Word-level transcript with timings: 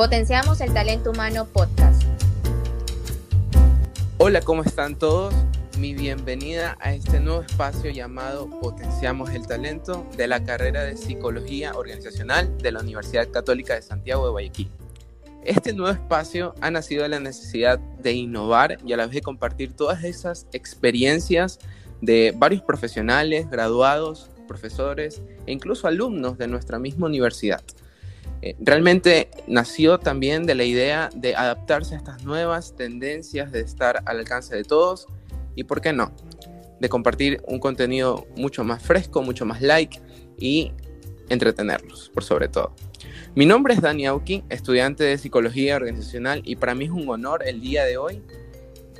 Potenciamos 0.00 0.62
el 0.62 0.72
Talento 0.72 1.10
Humano 1.10 1.44
Podcast. 1.44 2.04
Hola, 4.16 4.40
¿cómo 4.40 4.62
están 4.62 4.98
todos? 4.98 5.34
Mi 5.76 5.92
bienvenida 5.92 6.78
a 6.80 6.94
este 6.94 7.20
nuevo 7.20 7.42
espacio 7.42 7.90
llamado 7.90 8.48
Potenciamos 8.48 9.28
el 9.34 9.46
Talento 9.46 10.06
de 10.16 10.26
la 10.26 10.42
carrera 10.42 10.84
de 10.84 10.96
Psicología 10.96 11.74
Organizacional 11.74 12.56
de 12.56 12.72
la 12.72 12.80
Universidad 12.80 13.30
Católica 13.30 13.74
de 13.74 13.82
Santiago 13.82 14.24
de 14.24 14.30
Guayaquil. 14.30 14.70
Este 15.44 15.74
nuevo 15.74 15.92
espacio 15.92 16.54
ha 16.62 16.70
nacido 16.70 17.02
de 17.02 17.10
la 17.10 17.20
necesidad 17.20 17.78
de 17.78 18.12
innovar 18.12 18.78
y 18.86 18.94
a 18.94 18.96
la 18.96 19.04
vez 19.04 19.16
de 19.16 19.20
compartir 19.20 19.76
todas 19.76 20.02
esas 20.04 20.46
experiencias 20.54 21.58
de 22.00 22.32
varios 22.34 22.62
profesionales, 22.62 23.50
graduados, 23.50 24.30
profesores 24.48 25.20
e 25.44 25.52
incluso 25.52 25.86
alumnos 25.86 26.38
de 26.38 26.48
nuestra 26.48 26.78
misma 26.78 27.06
universidad 27.06 27.60
eh, 28.42 28.56
realmente 28.60 29.28
nació 29.46 29.98
también 29.98 30.46
de 30.46 30.54
la 30.54 30.64
idea 30.64 31.10
de 31.14 31.36
adaptarse 31.36 31.94
a 31.94 31.98
estas 31.98 32.24
nuevas 32.24 32.74
tendencias, 32.74 33.52
de 33.52 33.60
estar 33.60 34.02
al 34.06 34.18
alcance 34.18 34.56
de 34.56 34.64
todos 34.64 35.06
y, 35.54 35.64
¿por 35.64 35.80
qué 35.80 35.92
no?, 35.92 36.12
de 36.80 36.88
compartir 36.88 37.42
un 37.46 37.58
contenido 37.58 38.26
mucho 38.36 38.64
más 38.64 38.82
fresco, 38.82 39.22
mucho 39.22 39.44
más 39.44 39.60
like 39.60 40.00
y 40.38 40.72
entretenerlos, 41.28 42.10
por 42.14 42.24
sobre 42.24 42.48
todo. 42.48 42.74
Mi 43.34 43.44
nombre 43.46 43.74
es 43.74 43.82
Dani 43.82 44.06
Auki, 44.06 44.44
estudiante 44.48 45.04
de 45.04 45.18
Psicología 45.18 45.76
Organizacional 45.76 46.42
y 46.44 46.56
para 46.56 46.74
mí 46.74 46.86
es 46.86 46.90
un 46.90 47.08
honor 47.08 47.42
el 47.46 47.60
día 47.60 47.84
de 47.84 47.98
hoy 47.98 48.22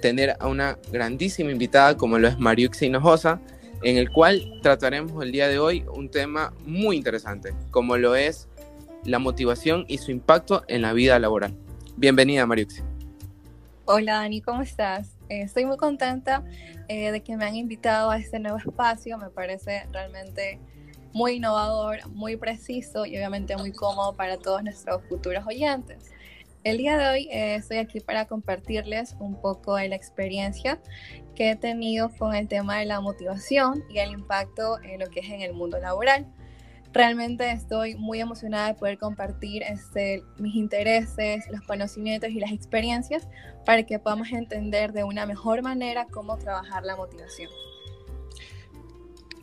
tener 0.03 0.37
a 0.39 0.47
una 0.47 0.79
grandísima 0.93 1.51
invitada 1.51 1.97
como 1.97 2.19
lo 2.19 2.29
es 2.29 2.39
Mariuxi 2.39 2.87
Hinojosa, 2.87 3.41
en 3.83 3.97
el 3.97 4.11
cual 4.11 4.61
trataremos 4.63 5.23
el 5.23 5.33
día 5.33 5.49
de 5.49 5.59
hoy 5.59 5.85
un 5.95 6.11
tema 6.11 6.53
muy 6.65 6.97
interesante, 6.97 7.55
como 7.71 7.97
lo 7.97 8.15
es 8.15 8.49
la 9.05 9.19
motivación 9.19 9.85
y 9.89 9.99
su 9.99 10.11
impacto 10.11 10.65
en 10.69 10.83
la 10.83 10.93
vida 10.93 11.19
laboral. 11.19 11.55
Bienvenida, 11.97 12.47
Mariuxi. 12.47 12.83
Hola, 13.85 14.15
Dani, 14.15 14.41
¿cómo 14.41 14.63
estás? 14.63 15.17
Eh, 15.29 15.43
estoy 15.43 15.65
muy 15.65 15.77
contenta 15.77 16.45
eh, 16.89 17.11
de 17.11 17.23
que 17.23 17.37
me 17.37 17.45
han 17.45 17.57
invitado 17.57 18.11
a 18.11 18.19
este 18.19 18.39
nuevo 18.39 18.59
espacio. 18.59 19.19
Me 19.19 19.31
parece 19.31 19.87
realmente 19.93 20.61
muy 21.13 21.33
innovador, 21.33 22.07
muy 22.11 22.37
preciso 22.37 23.07
y 23.07 23.17
obviamente 23.17 23.57
muy 23.57 23.73
cómodo 23.73 24.15
para 24.15 24.37
todos 24.37 24.63
nuestros 24.63 25.03
futuros 25.09 25.45
oyentes. 25.47 26.11
El 26.63 26.77
día 26.77 26.99
de 26.99 27.09
hoy 27.09 27.29
eh, 27.33 27.55
estoy 27.55 27.79
aquí 27.79 28.01
para 28.01 28.27
compartirles 28.27 29.17
un 29.19 29.41
poco 29.41 29.77
de 29.77 29.89
la 29.89 29.97
experiencia 29.97 30.79
que 31.35 31.51
he 31.51 31.57
tenido 31.57 32.11
con 32.19 32.35
el 32.35 32.49
tema 32.49 32.79
de 32.79 32.85
la 32.85 33.01
motivación 33.01 33.83
y 33.89 33.99
el 33.99 34.13
impacto 34.13 34.79
en 34.83 35.01
lo 35.01 35.07
que 35.07 35.21
es 35.21 35.31
en 35.31 35.41
el 35.41 35.55
mundo 35.55 35.79
laboral 35.79 36.27
realmente 36.93 37.51
estoy 37.51 37.95
muy 37.97 38.21
emocionada 38.21 38.69
de 38.69 38.75
poder 38.75 38.99
compartir 38.99 39.63
este, 39.63 40.25
mis 40.39 40.55
intereses, 40.55 41.45
los 41.51 41.63
conocimientos 41.63 42.31
y 42.31 42.41
las 42.41 42.53
experiencias 42.53 43.29
para 43.65 43.85
que 43.85 43.99
podamos 43.99 44.31
entender 44.33 44.93
de 44.93 45.05
una 45.05 45.27
mejor 45.27 45.63
manera 45.63 46.07
cómo 46.11 46.37
trabajar 46.39 46.85
la 46.85 46.97
motivación. 46.97 47.51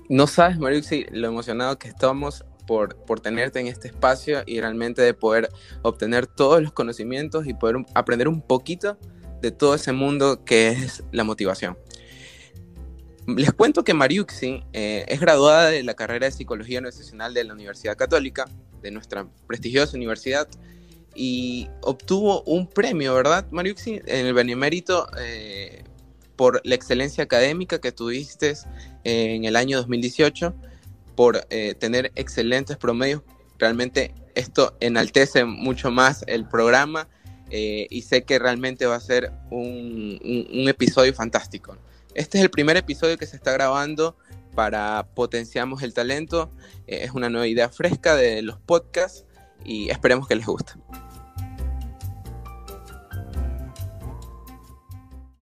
No 0.09 0.27
sabes, 0.27 0.57
Mariuxi, 0.57 1.05
lo 1.11 1.27
emocionado 1.27 1.77
que 1.77 1.89
estamos 1.89 2.45
por, 2.65 2.95
por 3.05 3.19
tenerte 3.19 3.59
en 3.59 3.67
este 3.67 3.87
espacio 3.87 4.43
y 4.45 4.59
realmente 4.59 5.01
de 5.01 5.13
poder 5.13 5.49
obtener 5.81 6.27
todos 6.27 6.61
los 6.61 6.71
conocimientos 6.71 7.47
y 7.47 7.53
poder 7.53 7.77
aprender 7.93 8.27
un 8.27 8.41
poquito 8.41 8.97
de 9.41 9.51
todo 9.51 9.75
ese 9.75 9.93
mundo 9.93 10.43
que 10.43 10.69
es 10.69 11.03
la 11.11 11.23
motivación. 11.23 11.77
Les 13.27 13.51
cuento 13.51 13.83
que 13.83 13.93
Mariuxi 13.93 14.63
eh, 14.71 15.03
es 15.09 15.19
graduada 15.19 15.69
de 15.69 15.83
la 15.83 15.95
carrera 15.95 16.27
de 16.27 16.31
Psicología 16.31 16.77
Organizacional 16.77 17.33
de 17.33 17.43
la 17.43 17.53
Universidad 17.53 17.97
Católica, 17.97 18.45
de 18.81 18.89
nuestra 18.89 19.27
prestigiosa 19.47 19.97
universidad, 19.97 20.47
y 21.13 21.67
obtuvo 21.81 22.43
un 22.43 22.67
premio, 22.67 23.13
¿verdad, 23.13 23.45
Mariuxi? 23.51 24.01
En 24.05 24.27
el 24.27 24.33
Benemérito 24.33 25.09
eh, 25.19 25.83
por 26.37 26.61
la 26.63 26.75
excelencia 26.75 27.25
académica 27.25 27.81
que 27.81 27.91
tuviste 27.91 28.51
eh, 29.03 29.35
en 29.35 29.43
el 29.43 29.57
año 29.57 29.75
2018, 29.77 30.55
por 31.17 31.39
tener 31.79 32.11
excelentes 32.15 32.77
promedios. 32.77 33.23
Realmente 33.57 34.13
esto 34.35 34.77
enaltece 34.79 35.45
mucho 35.45 35.89
más 35.89 36.23
el 36.27 36.47
programa 36.47 37.09
y 37.49 38.03
sé 38.03 38.23
que 38.23 38.37
realmente 38.37 38.85
va 38.85 38.97
a 38.97 38.99
ser 38.99 39.31
un, 39.49 40.19
un 40.23 40.69
episodio 40.69 41.15
fantástico. 41.15 41.75
Este 42.17 42.39
es 42.39 42.43
el 42.43 42.49
primer 42.49 42.77
episodio 42.77 43.15
que 43.15 43.27
se 43.27 43.35
está 43.35 43.51
grabando 43.51 44.17
para 44.55 45.07
Potenciamos 45.13 45.83
el 45.83 45.93
Talento. 45.93 46.49
Eh, 46.87 47.01
es 47.03 47.11
una 47.11 47.29
nueva 47.29 47.45
idea 47.45 47.69
fresca 47.69 48.15
de 48.15 48.41
los 48.41 48.57
podcasts 48.57 49.23
y 49.63 49.91
esperemos 49.91 50.27
que 50.27 50.35
les 50.35 50.47
guste. 50.47 50.73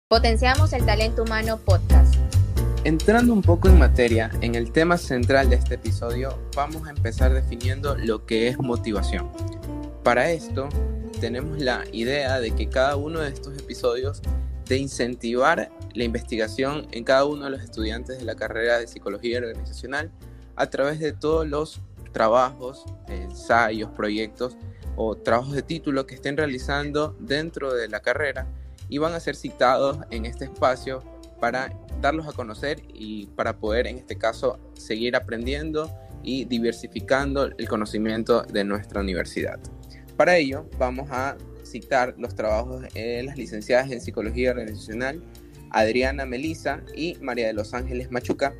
Potenciamos 0.09 0.73
el 0.73 0.85
Talento 0.85 1.23
Humano 1.23 1.57
Podcast. 1.59 2.15
Entrando 2.83 3.31
un 3.31 3.41
poco 3.41 3.69
en 3.69 3.79
materia, 3.79 4.29
en 4.41 4.55
el 4.55 4.73
tema 4.73 4.97
central 4.97 5.49
de 5.49 5.55
este 5.55 5.75
episodio, 5.75 6.37
vamos 6.57 6.85
a 6.87 6.89
empezar 6.89 7.33
definiendo 7.33 7.95
lo 7.95 8.25
que 8.25 8.49
es 8.49 8.59
motivación. 8.59 9.31
Para 10.03 10.29
esto, 10.29 10.67
tenemos 11.21 11.57
la 11.57 11.85
idea 11.93 12.41
de 12.41 12.51
que 12.51 12.67
cada 12.67 12.97
uno 12.97 13.21
de 13.21 13.29
estos 13.29 13.57
episodios 13.57 14.21
de 14.67 14.77
incentivar 14.77 15.71
la 15.95 16.03
investigación 16.03 16.87
en 16.91 17.03
cada 17.03 17.25
uno 17.25 17.45
de 17.45 17.51
los 17.51 17.61
estudiantes 17.61 18.19
de 18.19 18.25
la 18.25 18.35
carrera 18.35 18.77
de 18.77 18.87
psicología 18.87 19.39
organizacional 19.39 20.11
a 20.55 20.69
través 20.69 20.99
de 20.99 21.13
todos 21.13 21.47
los 21.47 21.81
trabajos, 22.11 22.85
ensayos, 23.07 23.89
proyectos 23.91 24.57
o 24.95 25.15
trabajos 25.15 25.53
de 25.53 25.61
título 25.61 26.05
que 26.05 26.15
estén 26.15 26.37
realizando 26.37 27.15
dentro 27.19 27.73
de 27.73 27.87
la 27.87 28.01
carrera 28.01 28.47
y 28.87 28.97
van 28.99 29.13
a 29.13 29.19
ser 29.19 29.35
citados 29.35 29.97
en 30.11 30.25
este 30.25 30.45
espacio 30.45 31.03
para 31.39 31.73
darlos 32.01 32.27
a 32.27 32.33
conocer 32.33 32.81
y 32.93 33.27
para 33.27 33.57
poder 33.57 33.87
en 33.87 33.97
este 33.97 34.17
caso 34.17 34.59
seguir 34.73 35.15
aprendiendo 35.15 35.91
y 36.23 36.45
diversificando 36.45 37.45
el 37.45 37.67
conocimiento 37.67 38.43
de 38.43 38.63
nuestra 38.63 39.01
universidad. 39.01 39.59
Para 40.17 40.37
ello 40.37 40.65
vamos 40.77 41.09
a 41.11 41.37
citar 41.63 42.15
los 42.17 42.35
trabajos 42.35 42.83
de 42.93 43.23
las 43.23 43.37
licenciadas 43.37 43.91
en 43.91 43.99
Psicología 43.99 44.51
Organizacional, 44.51 45.21
Adriana 45.75 46.25
Melisa 46.25 46.81
y 46.95 47.15
María 47.21 47.47
de 47.47 47.53
los 47.53 47.73
Ángeles 47.73 48.09
Machuca, 48.09 48.53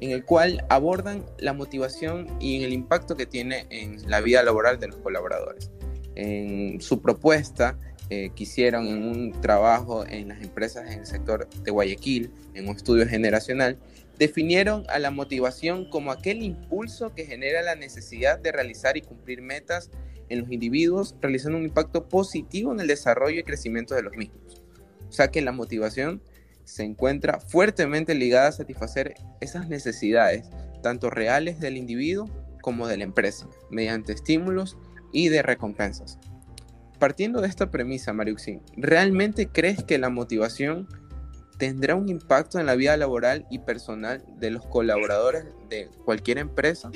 en 0.00 0.10
el 0.10 0.24
cual 0.24 0.64
abordan 0.70 1.24
la 1.38 1.52
motivación 1.52 2.26
y 2.40 2.64
el 2.64 2.72
impacto 2.72 3.14
que 3.14 3.26
tiene 3.26 3.66
en 3.68 4.10
la 4.10 4.22
vida 4.22 4.42
laboral 4.42 4.80
de 4.80 4.88
los 4.88 4.96
colaboradores. 4.96 5.70
En 6.14 6.80
su 6.80 7.02
propuesta 7.02 7.78
eh, 8.08 8.30
que 8.34 8.44
hicieron 8.44 8.86
en 8.86 9.04
un 9.04 9.40
trabajo 9.42 10.06
en 10.06 10.28
las 10.28 10.42
empresas 10.42 10.90
en 10.90 11.00
el 11.00 11.06
sector 11.06 11.48
de 11.48 11.70
Guayaquil, 11.70 12.32
en 12.54 12.68
un 12.68 12.76
estudio 12.76 13.06
generacional, 13.06 13.78
definieron 14.18 14.84
a 14.88 14.98
la 14.98 15.10
motivación 15.10 15.84
como 15.90 16.10
aquel 16.10 16.42
impulso 16.42 17.14
que 17.14 17.26
genera 17.26 17.60
la 17.60 17.74
necesidad 17.74 18.38
de 18.38 18.50
realizar 18.50 18.96
y 18.96 19.02
cumplir 19.02 19.42
metas 19.42 19.90
en 20.30 20.40
los 20.40 20.50
individuos, 20.50 21.14
realizando 21.20 21.58
un 21.58 21.64
impacto 21.64 22.08
positivo 22.08 22.72
en 22.72 22.80
el 22.80 22.86
desarrollo 22.86 23.40
y 23.40 23.42
crecimiento 23.42 23.94
de 23.94 24.02
los 24.02 24.16
mismos. 24.16 24.62
O 25.08 25.12
sea 25.12 25.28
que 25.28 25.42
la 25.42 25.52
motivación 25.52 26.22
se 26.64 26.84
encuentra 26.84 27.40
fuertemente 27.40 28.14
ligada 28.14 28.48
a 28.48 28.52
satisfacer 28.52 29.14
esas 29.40 29.68
necesidades, 29.68 30.48
tanto 30.82 31.10
reales 31.10 31.60
del 31.60 31.76
individuo 31.76 32.28
como 32.60 32.86
de 32.86 32.96
la 32.96 33.04
empresa, 33.04 33.48
mediante 33.70 34.12
estímulos 34.12 34.76
y 35.12 35.28
de 35.28 35.42
recompensas. 35.42 36.18
Partiendo 36.98 37.40
de 37.40 37.48
esta 37.48 37.70
premisa, 37.70 38.12
Mariuxin, 38.12 38.62
¿realmente 38.76 39.48
crees 39.48 39.82
que 39.82 39.98
la 39.98 40.08
motivación 40.08 40.86
tendrá 41.58 41.94
un 41.94 42.08
impacto 42.08 42.58
en 42.58 42.66
la 42.66 42.76
vida 42.76 42.96
laboral 42.96 43.46
y 43.50 43.58
personal 43.58 44.24
de 44.38 44.50
los 44.50 44.64
colaboradores 44.66 45.44
de 45.68 45.90
cualquier 46.04 46.38
empresa? 46.38 46.90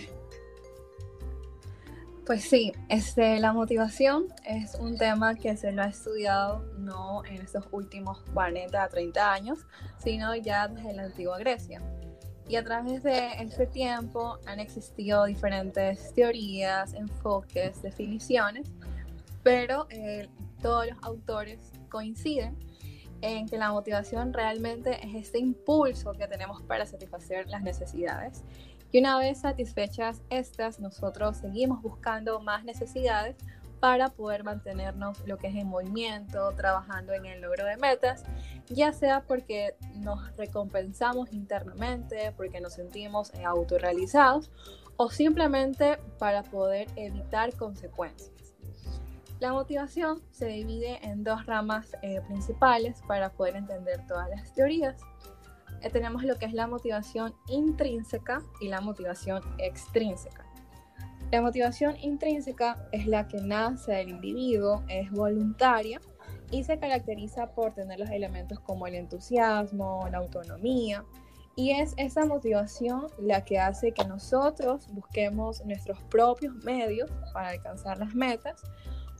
Pues 2.26 2.42
sí, 2.42 2.72
este, 2.88 3.38
la 3.38 3.52
motivación 3.52 4.26
es 4.44 4.74
un 4.74 4.98
tema 4.98 5.36
que 5.36 5.56
se 5.56 5.70
lo 5.70 5.82
ha 5.82 5.86
estudiado 5.86 6.64
no 6.76 7.24
en 7.24 7.40
estos 7.40 7.64
últimos 7.70 8.20
40 8.34 8.82
a 8.82 8.88
30 8.88 9.32
años, 9.32 9.60
sino 9.98 10.34
ya 10.34 10.66
desde 10.66 10.92
la 10.92 11.04
antigua 11.04 11.38
Grecia. 11.38 11.80
Y 12.48 12.56
a 12.56 12.64
través 12.64 13.04
de 13.04 13.28
este 13.38 13.68
tiempo 13.68 14.40
han 14.44 14.58
existido 14.58 15.24
diferentes 15.26 16.12
teorías, 16.14 16.94
enfoques, 16.94 17.80
definiciones, 17.80 18.72
pero 19.44 19.86
eh, 19.90 20.28
todos 20.60 20.88
los 20.88 20.98
autores 21.02 21.60
coinciden 21.88 22.56
en 23.20 23.46
que 23.46 23.56
la 23.56 23.70
motivación 23.70 24.32
realmente 24.32 24.98
es 25.06 25.14
este 25.14 25.38
impulso 25.38 26.10
que 26.10 26.26
tenemos 26.26 26.60
para 26.62 26.86
satisfacer 26.86 27.46
las 27.46 27.62
necesidades 27.62 28.42
y 28.96 28.98
una 28.98 29.18
vez 29.18 29.40
satisfechas 29.40 30.22
estas, 30.30 30.80
nosotros 30.80 31.36
seguimos 31.36 31.82
buscando 31.82 32.40
más 32.40 32.64
necesidades 32.64 33.36
para 33.78 34.08
poder 34.08 34.42
mantenernos 34.42 35.22
lo 35.26 35.36
que 35.36 35.48
es 35.48 35.54
en 35.54 35.66
movimiento, 35.66 36.50
trabajando 36.56 37.12
en 37.12 37.26
el 37.26 37.42
logro 37.42 37.66
de 37.66 37.76
metas, 37.76 38.24
ya 38.70 38.94
sea 38.94 39.20
porque 39.20 39.76
nos 39.96 40.34
recompensamos 40.38 41.30
internamente, 41.34 42.32
porque 42.38 42.58
nos 42.62 42.72
sentimos 42.72 43.34
autorrealizados 43.44 44.50
o 44.96 45.10
simplemente 45.10 45.98
para 46.18 46.42
poder 46.42 46.88
evitar 46.96 47.54
consecuencias. 47.54 48.54
La 49.40 49.52
motivación 49.52 50.22
se 50.30 50.46
divide 50.46 51.06
en 51.06 51.22
dos 51.22 51.44
ramas 51.44 51.94
eh, 52.00 52.22
principales 52.26 53.02
para 53.06 53.28
poder 53.28 53.56
entender 53.56 54.06
todas 54.06 54.30
las 54.30 54.54
teorías. 54.54 54.96
Eh, 55.82 55.90
tenemos 55.90 56.22
lo 56.22 56.36
que 56.36 56.46
es 56.46 56.52
la 56.52 56.66
motivación 56.66 57.34
intrínseca 57.48 58.42
y 58.60 58.68
la 58.68 58.80
motivación 58.80 59.42
extrínseca. 59.58 60.44
La 61.32 61.42
motivación 61.42 61.96
intrínseca 62.00 62.88
es 62.92 63.06
la 63.06 63.26
que 63.26 63.40
nace 63.40 63.92
del 63.92 64.10
individuo, 64.10 64.84
es 64.88 65.10
voluntaria 65.10 66.00
y 66.50 66.62
se 66.62 66.78
caracteriza 66.78 67.48
por 67.52 67.74
tener 67.74 67.98
los 67.98 68.10
elementos 68.10 68.60
como 68.60 68.86
el 68.86 68.94
entusiasmo, 68.94 70.06
la 70.10 70.18
autonomía, 70.18 71.04
y 71.56 71.70
es 71.70 71.94
esa 71.96 72.26
motivación 72.26 73.06
la 73.18 73.44
que 73.44 73.58
hace 73.58 73.92
que 73.92 74.04
nosotros 74.04 74.86
busquemos 74.92 75.64
nuestros 75.64 75.98
propios 76.04 76.54
medios 76.64 77.10
para 77.32 77.48
alcanzar 77.48 77.98
las 77.98 78.14
metas 78.14 78.62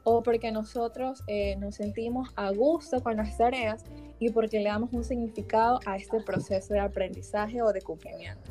o 0.05 0.23
porque 0.23 0.53
nosotros 0.53 1.25
eh, 1.27 1.57
nos 1.57 1.77
sentimos 1.77 2.29
a 2.37 2.51
gusto 2.51 3.03
con 3.03 3.17
las 3.17 3.37
tareas 3.39 3.85
y 4.19 4.31
porque 4.31 4.59
le 4.59 4.69
damos 4.69 4.93
un 4.93 5.05
significado 5.05 5.81
a 5.87 5.97
este 5.97 6.21
proceso 6.21 6.75
de 6.75 6.81
aprendizaje 6.81 7.63
o 7.63 7.73
de 7.73 7.83
cumplimiento. 7.83 8.51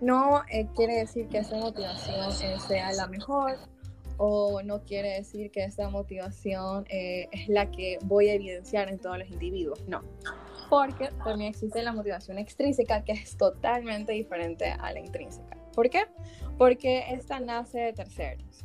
No 0.00 0.42
eh, 0.50 0.66
quiere 0.74 0.96
decir 0.96 1.28
que 1.28 1.38
esa 1.38 1.56
motivación 1.56 2.30
eh, 2.42 2.56
sea 2.66 2.92
la 2.92 3.06
mejor 3.06 3.56
o 4.16 4.62
no 4.62 4.82
quiere 4.84 5.14
decir 5.14 5.50
que 5.50 5.64
esta 5.64 5.88
motivación 5.88 6.84
es 6.88 7.48
la 7.48 7.70
que 7.70 7.98
voy 8.04 8.28
a 8.28 8.34
evidenciar 8.34 8.88
en 8.88 8.98
todos 8.98 9.18
los 9.18 9.28
individuos, 9.28 9.82
no. 9.88 10.02
Porque 10.70 11.08
también 11.24 11.50
existe 11.50 11.82
la 11.82 11.92
motivación 11.92 12.38
extrínseca 12.38 13.02
que 13.02 13.12
es 13.12 13.36
totalmente 13.36 14.12
diferente 14.12 14.70
a 14.70 14.92
la 14.92 15.00
intrínseca. 15.00 15.56
¿Por 15.74 15.90
qué? 15.90 16.04
Porque 16.58 17.12
esta 17.12 17.40
nace 17.40 17.80
de 17.80 17.92
terceros 17.92 18.63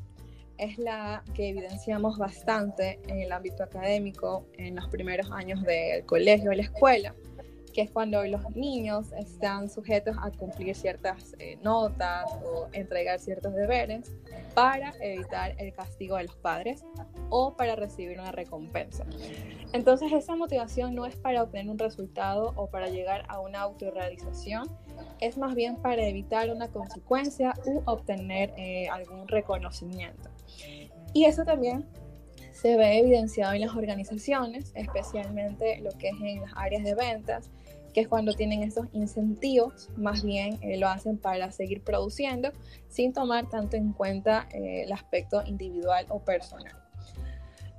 es 0.59 0.77
la 0.77 1.23
que 1.33 1.49
evidenciamos 1.49 2.17
bastante 2.17 2.99
en 3.07 3.21
el 3.21 3.31
ámbito 3.31 3.63
académico 3.63 4.45
en 4.57 4.75
los 4.75 4.87
primeros 4.89 5.31
años 5.31 5.63
del 5.63 6.05
colegio, 6.05 6.49
de 6.51 6.57
la 6.57 6.63
escuela, 6.63 7.15
que 7.73 7.81
es 7.81 7.91
cuando 7.91 8.25
los 8.25 8.55
niños 8.55 9.11
están 9.13 9.69
sujetos 9.69 10.17
a 10.21 10.31
cumplir 10.31 10.75
ciertas 10.75 11.35
eh, 11.39 11.57
notas 11.63 12.25
o 12.43 12.67
entregar 12.73 13.19
ciertos 13.19 13.53
deberes 13.55 14.11
para 14.53 14.93
evitar 14.99 15.55
el 15.57 15.73
castigo 15.73 16.17
de 16.17 16.23
los 16.23 16.35
padres 16.35 16.83
o 17.29 17.55
para 17.55 17.75
recibir 17.75 18.19
una 18.19 18.31
recompensa. 18.31 19.05
Entonces 19.71 20.11
esa 20.11 20.35
motivación 20.35 20.95
no 20.95 21.05
es 21.05 21.15
para 21.15 21.43
obtener 21.43 21.69
un 21.69 21.79
resultado 21.79 22.53
o 22.55 22.67
para 22.67 22.89
llegar 22.89 23.23
a 23.29 23.39
una 23.39 23.61
autorrealización, 23.61 24.67
es 25.21 25.37
más 25.37 25.55
bien 25.55 25.77
para 25.77 26.05
evitar 26.05 26.49
una 26.49 26.69
consecuencia 26.69 27.53
u 27.65 27.81
obtener 27.85 28.53
eh, 28.57 28.89
algún 28.89 29.27
reconocimiento. 29.27 30.29
Y 31.13 31.25
eso 31.25 31.43
también 31.43 31.85
se 32.51 32.75
ve 32.75 32.99
evidenciado 32.99 33.53
en 33.53 33.61
las 33.61 33.75
organizaciones, 33.75 34.71
especialmente 34.75 35.79
lo 35.79 35.91
que 35.91 36.09
es 36.09 36.15
en 36.21 36.41
las 36.41 36.51
áreas 36.55 36.83
de 36.83 36.93
ventas, 36.93 37.49
que 37.93 38.01
es 38.01 38.07
cuando 38.07 38.33
tienen 38.33 38.63
esos 38.63 38.85
incentivos, 38.93 39.89
más 39.97 40.23
bien 40.23 40.59
eh, 40.61 40.77
lo 40.77 40.87
hacen 40.87 41.17
para 41.17 41.51
seguir 41.51 41.83
produciendo 41.83 42.51
sin 42.87 43.13
tomar 43.13 43.49
tanto 43.49 43.77
en 43.77 43.93
cuenta 43.93 44.47
eh, 44.53 44.83
el 44.83 44.91
aspecto 44.91 45.41
individual 45.45 46.05
o 46.09 46.19
personal. 46.19 46.75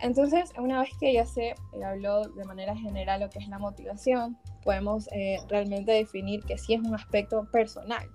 Entonces, 0.00 0.50
una 0.58 0.81
vez 0.81 0.90
que 0.99 1.12
ya 1.12 1.26
se 1.26 1.55
habló 1.84 2.22
de 2.22 2.44
manera 2.44 2.75
general 2.75 3.20
lo 3.20 3.28
que 3.28 3.38
es 3.38 3.49
la 3.49 3.58
motivación, 3.58 4.38
podemos 4.64 5.08
eh, 5.12 5.38
realmente 5.49 5.93
definir 5.93 6.43
que 6.44 6.56
sí 6.56 6.75
es 6.75 6.81
un 6.81 6.94
aspecto 6.94 7.44
personal, 7.52 8.08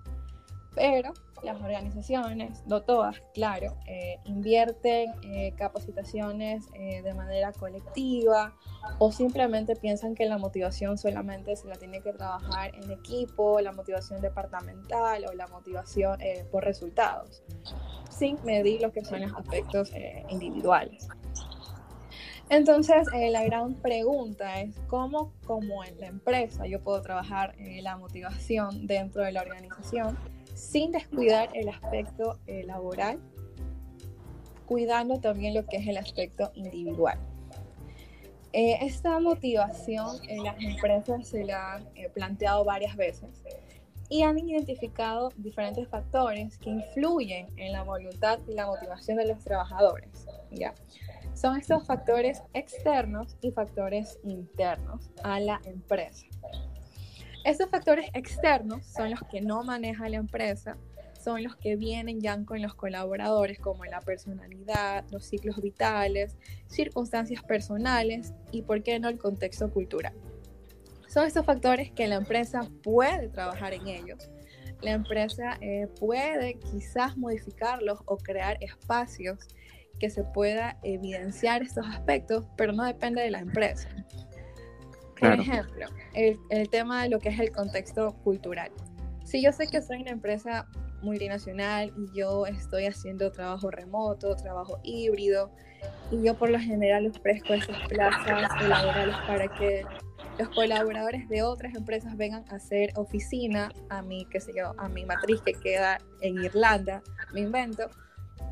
pero 0.74 1.14
las 1.46 1.62
organizaciones, 1.62 2.62
no 2.66 2.82
todas, 2.82 3.22
claro, 3.32 3.76
eh, 3.86 4.18
invierten 4.24 5.12
eh, 5.22 5.54
capacitaciones 5.56 6.66
eh, 6.74 7.00
de 7.02 7.14
manera 7.14 7.52
colectiva 7.52 8.54
o 8.98 9.12
simplemente 9.12 9.76
piensan 9.76 10.14
que 10.14 10.26
la 10.26 10.38
motivación 10.38 10.98
solamente 10.98 11.56
se 11.56 11.68
la 11.68 11.76
tiene 11.76 12.02
que 12.02 12.12
trabajar 12.12 12.74
en 12.74 12.90
equipo, 12.90 13.60
la 13.60 13.72
motivación 13.72 14.20
departamental 14.20 15.24
o 15.30 15.32
la 15.32 15.46
motivación 15.46 16.18
por 16.50 16.64
resultados, 16.64 17.42
sin 18.10 18.38
medir 18.44 18.82
lo 18.82 18.92
que 18.92 19.04
son 19.04 19.22
los 19.22 19.32
aspectos 19.32 19.92
individuales. 20.28 21.08
Entonces, 22.48 23.08
la 23.30 23.44
gran 23.44 23.74
pregunta 23.74 24.60
es 24.60 24.76
cómo, 24.86 25.32
como 25.44 25.84
en 25.84 25.98
la 25.98 26.06
empresa, 26.06 26.66
yo 26.66 26.80
puedo 26.80 27.02
trabajar 27.02 27.54
la 27.58 27.96
motivación 27.96 28.86
dentro 28.86 29.22
de 29.22 29.32
la 29.32 29.42
organización 29.42 30.16
sin 30.56 30.90
descuidar 30.90 31.50
el 31.52 31.68
aspecto 31.68 32.38
eh, 32.46 32.64
laboral, 32.64 33.20
cuidando 34.66 35.20
también 35.20 35.54
lo 35.54 35.66
que 35.66 35.76
es 35.76 35.86
el 35.86 35.98
aspecto 35.98 36.50
individual. 36.54 37.18
Eh, 38.52 38.78
esta 38.80 39.20
motivación 39.20 40.16
en 40.28 40.42
las 40.42 40.58
empresas 40.58 41.28
se 41.28 41.44
la 41.44 41.74
han 41.74 41.88
eh, 41.94 42.08
planteado 42.08 42.64
varias 42.64 42.96
veces 42.96 43.42
y 44.08 44.22
han 44.22 44.38
identificado 44.38 45.30
diferentes 45.36 45.86
factores 45.88 46.56
que 46.56 46.70
influyen 46.70 47.48
en 47.56 47.72
la 47.72 47.82
voluntad 47.82 48.38
y 48.48 48.54
la 48.54 48.66
motivación 48.66 49.18
de 49.18 49.26
los 49.26 49.44
trabajadores. 49.44 50.26
¿ya? 50.50 50.74
Son 51.34 51.58
estos 51.58 51.84
factores 51.86 52.42
externos 52.54 53.36
y 53.42 53.50
factores 53.50 54.18
internos 54.24 55.10
a 55.22 55.38
la 55.38 55.60
empresa. 55.64 56.24
Estos 57.46 57.70
factores 57.70 58.10
externos 58.12 58.84
son 58.84 59.12
los 59.12 59.20
que 59.30 59.40
no 59.40 59.62
maneja 59.62 60.08
la 60.08 60.16
empresa, 60.16 60.76
son 61.16 61.44
los 61.44 61.54
que 61.54 61.76
vienen 61.76 62.20
ya 62.20 62.44
con 62.44 62.60
los 62.60 62.74
colaboradores, 62.74 63.60
como 63.60 63.84
la 63.84 64.00
personalidad, 64.00 65.04
los 65.12 65.26
ciclos 65.26 65.62
vitales, 65.62 66.36
circunstancias 66.66 67.44
personales 67.44 68.34
y, 68.50 68.62
por 68.62 68.82
qué 68.82 68.98
no, 68.98 69.08
el 69.08 69.18
contexto 69.18 69.70
cultural. 69.70 70.12
Son 71.06 71.24
estos 71.24 71.46
factores 71.46 71.92
que 71.92 72.08
la 72.08 72.16
empresa 72.16 72.68
puede 72.82 73.28
trabajar 73.28 73.74
en 73.74 73.86
ellos. 73.86 74.28
La 74.82 74.90
empresa 74.90 75.56
eh, 75.60 75.86
puede 76.00 76.54
quizás 76.54 77.16
modificarlos 77.16 78.00
o 78.06 78.16
crear 78.16 78.58
espacios 78.60 79.38
que 80.00 80.10
se 80.10 80.24
pueda 80.24 80.80
evidenciar 80.82 81.62
estos 81.62 81.86
aspectos, 81.86 82.44
pero 82.56 82.72
no 82.72 82.82
depende 82.82 83.22
de 83.22 83.30
la 83.30 83.38
empresa. 83.38 83.88
Por 85.18 85.32
ejemplo, 85.32 85.86
el, 86.14 86.38
el, 86.50 86.68
tema 86.68 87.02
de 87.02 87.08
lo 87.08 87.18
que 87.18 87.30
es 87.30 87.38
el 87.38 87.50
contexto 87.50 88.14
cultural. 88.22 88.70
Si 89.24 89.42
yo 89.42 89.52
sé 89.52 89.66
que 89.66 89.80
soy 89.82 90.02
una 90.02 90.10
empresa 90.10 90.66
multinacional 91.02 91.92
y 91.96 92.18
yo 92.18 92.46
estoy 92.46 92.86
haciendo 92.86 93.32
trabajo 93.32 93.70
remoto, 93.70 94.36
trabajo 94.36 94.78
híbrido, 94.82 95.50
y 96.10 96.22
yo 96.22 96.34
por 96.34 96.50
lo 96.50 96.58
general 96.58 97.06
ofrezco 97.06 97.54
esas 97.54 97.76
plazas 97.88 98.68
laborales 98.68 99.16
para 99.26 99.48
que 99.48 99.84
los 100.38 100.48
colaboradores 100.50 101.28
de 101.28 101.42
otras 101.42 101.74
empresas 101.74 102.16
vengan 102.16 102.44
a 102.50 102.56
hacer 102.56 102.90
oficina 102.96 103.70
a 103.88 104.02
mi, 104.02 104.26
qué 104.26 104.40
sé 104.40 104.52
yo, 104.56 104.74
a 104.78 104.88
mi 104.88 105.04
matriz 105.04 105.40
que 105.40 105.54
queda 105.54 105.98
en 106.20 106.42
Irlanda, 106.44 107.02
me 107.32 107.40
invento, 107.40 107.88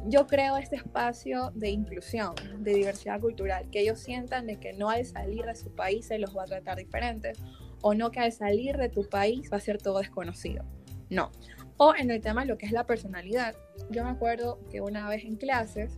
yo 0.07 0.27
creo 0.27 0.57
este 0.57 0.77
espacio 0.77 1.51
de 1.55 1.71
inclusión, 1.71 2.35
de 2.59 2.75
diversidad 2.75 3.21
cultural, 3.21 3.69
que 3.71 3.81
ellos 3.81 4.01
sientan 4.01 4.47
de 4.47 4.57
que 4.57 4.73
no 4.73 4.91
al 4.91 5.05
salir 5.07 5.45
de 5.45 5.55
su 5.55 5.75
país 5.75 6.07
se 6.07 6.19
los 6.19 6.37
va 6.37 6.43
a 6.43 6.47
tratar 6.47 6.77
diferente, 6.77 7.33
o 7.81 7.95
no 7.95 8.11
que 8.11 8.21
al 8.21 8.33
salir 8.33 8.77
de 8.77 8.89
tu 8.89 9.09
país 9.09 9.51
va 9.53 9.57
a 9.57 9.61
ser 9.61 9.79
todo 9.79 9.99
desconocido. 9.99 10.65
No. 11.11 11.31
O 11.77 11.95
en 11.95 12.11
el 12.11 12.21
tema 12.21 12.43
de 12.43 12.49
lo 12.49 12.59
que 12.59 12.67
es 12.67 12.73
la 12.73 12.87
personalidad. 12.87 13.55
Yo 13.91 14.05
me 14.05 14.11
acuerdo 14.11 14.59
que 14.71 14.81
una 14.81 15.09
vez 15.09 15.25
en 15.25 15.37
clases 15.37 15.97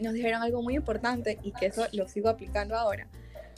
nos 0.00 0.12
dijeron 0.12 0.42
algo 0.42 0.62
muy 0.62 0.74
importante 0.74 1.38
y 1.42 1.52
que 1.52 1.66
eso 1.66 1.86
lo 1.92 2.08
sigo 2.08 2.28
aplicando 2.28 2.76
ahora, 2.76 3.08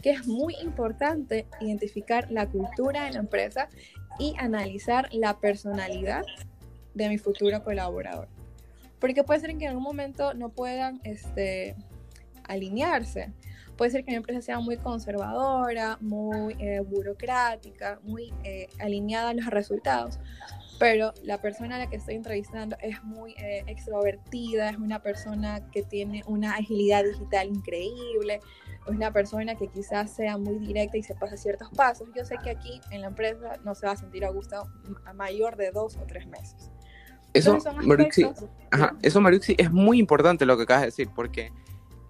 que 0.03 0.11
es 0.11 0.27
muy 0.27 0.55
importante 0.57 1.47
identificar 1.61 2.31
la 2.31 2.49
cultura 2.49 3.05
de 3.05 3.13
la 3.13 3.21
empresa 3.21 3.69
y 4.19 4.35
analizar 4.39 5.09
la 5.13 5.39
personalidad 5.39 6.23
de 6.95 7.09
mi 7.09 7.19
futuro 7.19 7.65
colaborador. 7.65 8.29
Porque 9.05 9.23
puede 9.23 9.39
ser 9.39 9.55
que 9.59 9.65
en 9.67 9.69
algún 9.69 9.83
momento 9.83 10.33
no 10.33 10.49
puedan 10.49 10.99
este, 11.05 11.77
alinearse. 12.45 13.35
Puede 13.77 13.91
ser 13.91 14.03
que 14.03 14.13
una 14.13 14.17
empresa 14.17 14.41
sea 14.41 14.61
muy 14.61 14.79
conservadora, 14.79 15.99
muy 16.01 16.57
eh, 16.59 16.81
burocrática, 16.81 18.01
muy 18.03 18.33
eh, 18.45 18.67
alineada 18.79 19.29
a 19.29 19.35
los 19.35 19.45
resultados, 19.49 20.19
pero 20.79 21.13
la 21.23 21.37
persona 21.43 21.77
a 21.77 21.81
la 21.81 21.91
que 21.91 21.97
estoy 21.97 22.15
entrevistando 22.15 22.79
es 22.81 23.05
muy 23.05 23.33
eh, 23.33 23.65
extrovertida, 23.67 24.71
es 24.71 24.79
una 24.79 25.03
persona 25.03 25.71
que 25.71 25.83
tiene 25.83 26.23
una 26.27 26.55
agilidad 26.55 27.05
digital 27.05 27.49
increíble, 27.49 28.41
es 28.87 28.91
una 28.91 29.13
persona 29.13 29.55
que 29.55 29.69
quizás 29.69 30.13
sea 30.13 30.39
muy 30.39 30.59
directa 30.61 30.97
y 30.97 31.03
se 31.03 31.15
pasa 31.15 31.37
ciertos 31.37 31.69
pasos. 31.77 32.09
Yo 32.17 32.25
sé 32.25 32.37
que 32.43 32.49
aquí 32.49 32.81
en 32.91 33.03
la 33.03 33.09
empresa 33.09 33.59
no 33.65 33.75
se 33.75 33.85
va 33.85 33.93
a 33.93 33.97
sentir 33.97 34.25
a 34.25 34.31
gusto 34.31 34.67
a 35.05 35.13
mayor 35.13 35.57
de 35.57 35.73
dos 35.73 35.99
o 35.99 36.07
tres 36.07 36.27
meses. 36.27 36.71
Eso, 37.35 37.59
Maruxi, 37.83 38.27
eso, 39.03 39.21
Maruxi, 39.21 39.57
es 39.59 39.71
muy 39.73 39.99
importante 39.99 40.47
lo 40.47 40.57
que 40.57 40.63
acabas 40.63 40.83
de 40.83 40.87
decir, 40.87 41.09
porque 41.15 41.51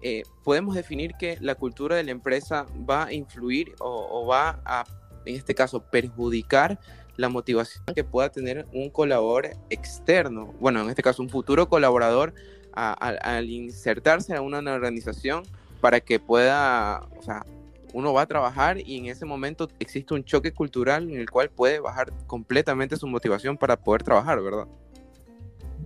eh, 0.01 0.21
podemos 0.43 0.75
definir 0.75 1.13
que 1.19 1.37
la 1.41 1.55
cultura 1.55 1.95
de 1.95 2.03
la 2.03 2.11
empresa 2.11 2.67
va 2.87 3.07
a 3.07 3.13
influir 3.13 3.73
o, 3.79 4.27
va 4.27 4.61
a, 4.63 4.85
en 5.25 5.35
este 5.35 5.55
caso, 5.55 5.81
perjudicar 5.81 6.79
la 7.17 7.29
motivación 7.29 7.83
que 7.95 8.03
pueda 8.03 8.29
tener 8.29 8.67
un 8.71 8.91
colaborador 8.91 9.57
externo, 9.71 10.53
bueno, 10.59 10.81
en 10.81 10.89
este 10.89 11.01
caso 11.01 11.23
un 11.23 11.29
futuro 11.29 11.67
colaborador 11.69 12.33
al 12.73 13.49
insertarse 13.49 14.35
a 14.35 14.41
una 14.41 14.59
organización 14.73 15.43
para 15.81 16.01
que 16.01 16.19
pueda, 16.19 17.07
o 17.17 17.21
sea, 17.23 17.45
uno 17.93 18.11
va 18.11 18.23
a 18.23 18.25
trabajar 18.25 18.77
y 18.77 18.97
en 18.97 19.05
ese 19.05 19.25
momento 19.25 19.69
existe 19.79 20.13
un 20.13 20.25
choque 20.25 20.51
cultural 20.51 21.09
en 21.09 21.17
el 21.17 21.29
cual 21.29 21.49
puede 21.49 21.79
bajar 21.79 22.11
completamente 22.27 22.97
su 22.97 23.07
motivación 23.07 23.57
para 23.57 23.77
poder 23.77 24.03
trabajar, 24.03 24.41
¿verdad? 24.41 24.67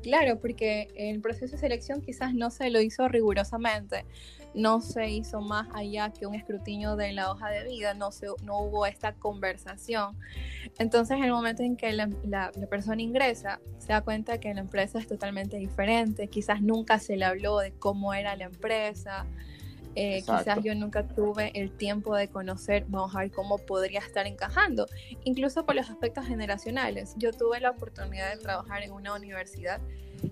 Claro, 0.02 0.40
porque 0.40 0.88
el 0.96 1.20
proceso 1.20 1.54
de 1.54 1.58
selección 1.58 2.02
quizás 2.02 2.34
no 2.34 2.50
se 2.52 2.70
lo 2.70 2.80
hizo 2.80 3.08
rigurosamente, 3.10 4.06
no 4.54 4.82
se 4.82 5.10
hizo 5.10 5.42
más 5.42 5.68
allá 5.74 6.12
que 6.12 6.26
un 6.26 6.36
escrutinio 6.36 6.96
de 6.96 7.12
la 7.12 7.32
hoja 7.32 7.50
de 7.50 7.66
vida, 7.66 7.94
no, 7.94 8.12
se, 8.12 8.28
no 8.44 8.60
hubo 8.60 8.86
esta 8.86 9.14
conversación. 9.14 10.18
Entonces, 10.78 11.18
en 11.18 11.24
el 11.26 11.32
momento 11.32 11.64
en 11.64 11.76
que 11.76 11.92
la, 11.92 12.10
la, 12.26 12.52
persona 12.70 13.02
ingresa, 13.02 13.60
se 13.78 13.88
da 13.88 14.02
cuenta 14.02 14.40
que 14.40 14.54
la 14.54 14.62
empresa 14.62 15.00
es 15.00 15.08
totalmente 15.08 15.58
diferente, 15.58 16.28
quizás 16.28 16.62
nunca 16.62 17.00
se 17.00 17.18
le 17.18 17.26
habló 17.26 17.60
de 17.60 17.72
cómo 17.74 18.14
era 18.14 18.36
la 18.38 18.46
empresa, 18.46 19.26
eh, 19.96 20.22
quizás 20.22 20.64
yo 20.64 20.76
nunca 20.76 21.08
tuve 21.08 21.52
el 21.60 21.72
tiempo 21.72 22.16
de 22.16 22.28
conocer, 22.28 22.86
vamos 22.88 23.16
a 23.16 23.20
ver 23.20 23.32
cómo 23.32 23.58
podría 23.58 24.00
estar 24.00 24.28
encajando, 24.28 24.86
incluso 25.24 25.66
por 25.66 25.76
los 25.76 25.90
aspectos 25.90 26.26
generacionales. 26.26 27.16
Yo 27.18 27.32
tuve 27.32 27.60
la 27.60 27.72
oportunidad 27.72 28.34
de 28.34 28.42
trabajar 28.42 28.84
en 28.84 28.92
una 28.92 29.14
universidad 29.14 29.82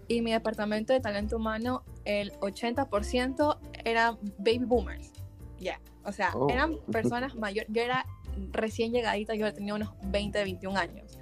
y 0.07 0.21
mi 0.21 0.31
departamento 0.31 0.93
de 0.93 0.99
talento 0.99 1.37
humano, 1.37 1.83
el 2.05 2.31
80% 2.33 3.57
eran 3.83 4.17
baby 4.37 4.65
boomers. 4.65 5.11
Ya, 5.59 5.81
o 6.03 6.11
sea, 6.11 6.31
oh. 6.35 6.49
eran 6.49 6.77
personas 6.91 7.35
mayores. 7.35 7.69
Yo 7.71 7.81
era 7.81 8.05
recién 8.51 8.91
llegadita, 8.91 9.33
yo 9.35 9.51
tenía 9.53 9.73
unos 9.73 9.89
20, 10.03 10.43
21 10.43 10.77
años. 10.77 11.17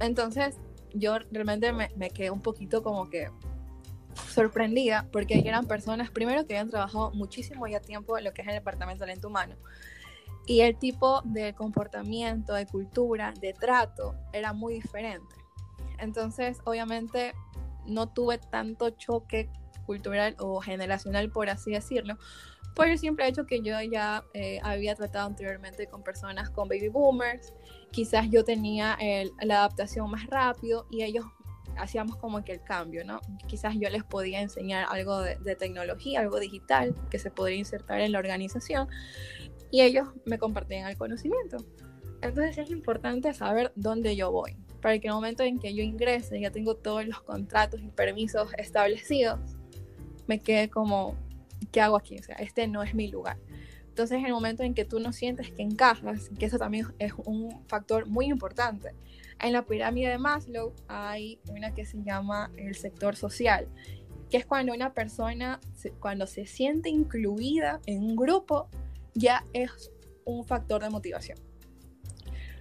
Entonces, 0.00 0.56
yo 0.94 1.18
realmente 1.30 1.72
me, 1.72 1.90
me 1.96 2.10
quedé 2.10 2.30
un 2.30 2.40
poquito 2.40 2.82
como 2.82 3.10
que 3.10 3.28
sorprendida 4.38 5.08
porque 5.10 5.42
eran 5.44 5.66
personas, 5.66 6.12
primero, 6.12 6.46
que 6.46 6.54
habían 6.54 6.70
trabajado 6.70 7.10
muchísimo 7.10 7.66
ya 7.66 7.80
tiempo 7.80 8.16
en 8.16 8.22
lo 8.22 8.32
que 8.32 8.42
es 8.42 8.48
el 8.48 8.54
Departamento 8.54 9.02
de 9.02 9.08
Talento 9.08 9.26
Humano. 9.26 9.56
Y 10.46 10.60
el 10.60 10.78
tipo 10.78 11.22
de 11.24 11.54
comportamiento, 11.54 12.54
de 12.54 12.64
cultura, 12.66 13.34
de 13.40 13.52
trato 13.52 14.14
era 14.32 14.52
muy 14.52 14.74
diferente. 14.74 15.34
Entonces, 15.98 16.60
obviamente, 16.64 17.32
no 17.84 18.08
tuve 18.10 18.38
tanto 18.38 18.90
choque 18.90 19.50
cultural 19.86 20.36
o 20.38 20.60
generacional, 20.60 21.30
por 21.32 21.50
así 21.50 21.72
decirlo, 21.72 22.16
por 22.76 22.86
el 22.86 22.96
simple 22.96 23.26
hecho 23.26 23.44
que 23.44 23.60
yo 23.60 23.80
ya 23.82 24.22
eh, 24.34 24.60
había 24.62 24.94
tratado 24.94 25.26
anteriormente 25.26 25.88
con 25.88 26.04
personas 26.04 26.48
con 26.50 26.68
baby 26.68 26.90
boomers, 26.90 27.52
quizás 27.90 28.30
yo 28.30 28.44
tenía 28.44 28.96
la 29.42 29.58
adaptación 29.58 30.08
más 30.08 30.26
rápido 30.26 30.86
y 30.90 31.02
ellos 31.02 31.24
hacíamos 31.78 32.16
como 32.16 32.44
que 32.44 32.52
el 32.52 32.62
cambio, 32.62 33.04
¿no? 33.04 33.20
Quizás 33.46 33.74
yo 33.78 33.88
les 33.90 34.04
podía 34.04 34.40
enseñar 34.40 34.86
algo 34.90 35.20
de, 35.20 35.56
tecnología, 35.56 36.20
algo 36.20 36.38
digital 36.38 36.94
que 37.10 37.18
se 37.18 37.30
podría 37.30 37.56
insertar 37.56 38.00
en 38.00 38.12
la 38.12 38.18
organización 38.18 38.88
y 39.70 39.82
ellos 39.82 40.08
me 40.24 40.38
compartían 40.38 40.88
el 40.88 40.96
conocimiento. 40.96 41.58
Entonces 42.20 42.58
es 42.58 42.70
importante 42.70 43.32
saber 43.32 43.72
dónde 43.76 44.16
yo 44.16 44.32
voy, 44.32 44.56
para 44.80 44.98
que 44.98 45.06
en 45.06 45.12
el 45.12 45.14
momento 45.14 45.42
en 45.42 45.58
que 45.58 45.74
yo 45.74 45.82
ingrese, 45.82 46.40
ya 46.40 46.50
tengo 46.50 46.74
todos 46.74 47.06
los 47.06 47.22
contratos 47.22 47.80
y 47.80 47.88
permisos 47.88 48.52
establecidos, 48.58 49.38
me 50.26 50.40
quede 50.40 50.68
como, 50.68 51.16
¿qué 51.72 51.80
hago 51.80 51.96
aquí? 51.96 52.18
O 52.18 52.22
sea, 52.22 52.36
este 52.36 52.66
no 52.66 52.82
es 52.82 52.94
mi 52.94 53.08
lugar. 53.08 53.38
Entonces, 53.98 54.20
en 54.20 54.26
el 54.26 54.32
momento 54.32 54.62
en 54.62 54.74
que 54.74 54.84
tú 54.84 55.00
no 55.00 55.12
sientes 55.12 55.50
que 55.50 55.60
encajas, 55.60 56.30
que 56.38 56.46
eso 56.46 56.56
también 56.56 56.86
es 57.00 57.12
un 57.24 57.64
factor 57.66 58.06
muy 58.06 58.26
importante, 58.26 58.94
en 59.40 59.52
la 59.52 59.66
pirámide 59.66 60.10
de 60.10 60.18
Maslow 60.18 60.72
hay 60.86 61.40
una 61.50 61.74
que 61.74 61.84
se 61.84 62.00
llama 62.04 62.52
el 62.56 62.76
sector 62.76 63.16
social, 63.16 63.66
que 64.30 64.36
es 64.36 64.46
cuando 64.46 64.72
una 64.72 64.94
persona, 64.94 65.58
cuando 65.98 66.28
se 66.28 66.46
siente 66.46 66.88
incluida 66.90 67.80
en 67.86 68.04
un 68.04 68.14
grupo, 68.14 68.68
ya 69.14 69.42
es 69.52 69.90
un 70.24 70.44
factor 70.44 70.80
de 70.80 70.90
motivación. 70.90 71.38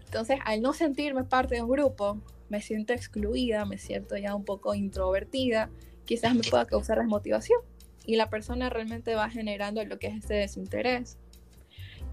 Entonces, 0.06 0.40
al 0.44 0.64
no 0.64 0.74
sentirme 0.74 1.24
parte 1.24 1.54
de 1.54 1.62
un 1.62 1.70
grupo, 1.70 2.20
me 2.50 2.64
siento 2.64 2.94
excluida, 2.94 3.64
me 3.66 3.78
siento 3.78 4.18
ya 4.18 4.34
un 4.34 4.44
poco 4.44 4.74
introvertida, 4.74 5.70
quizás 6.04 6.34
me 6.34 6.42
pueda 6.42 6.66
causar 6.66 6.98
desmotivación. 6.98 7.62
Y 8.08 8.16
la 8.16 8.28
persona 8.28 8.72
realmente 8.72 9.14
va 9.14 9.30
generando 9.30 9.86
lo 9.86 10.00
que 10.00 10.08
es 10.08 10.24
ese 10.24 10.34
desinterés, 10.34 11.20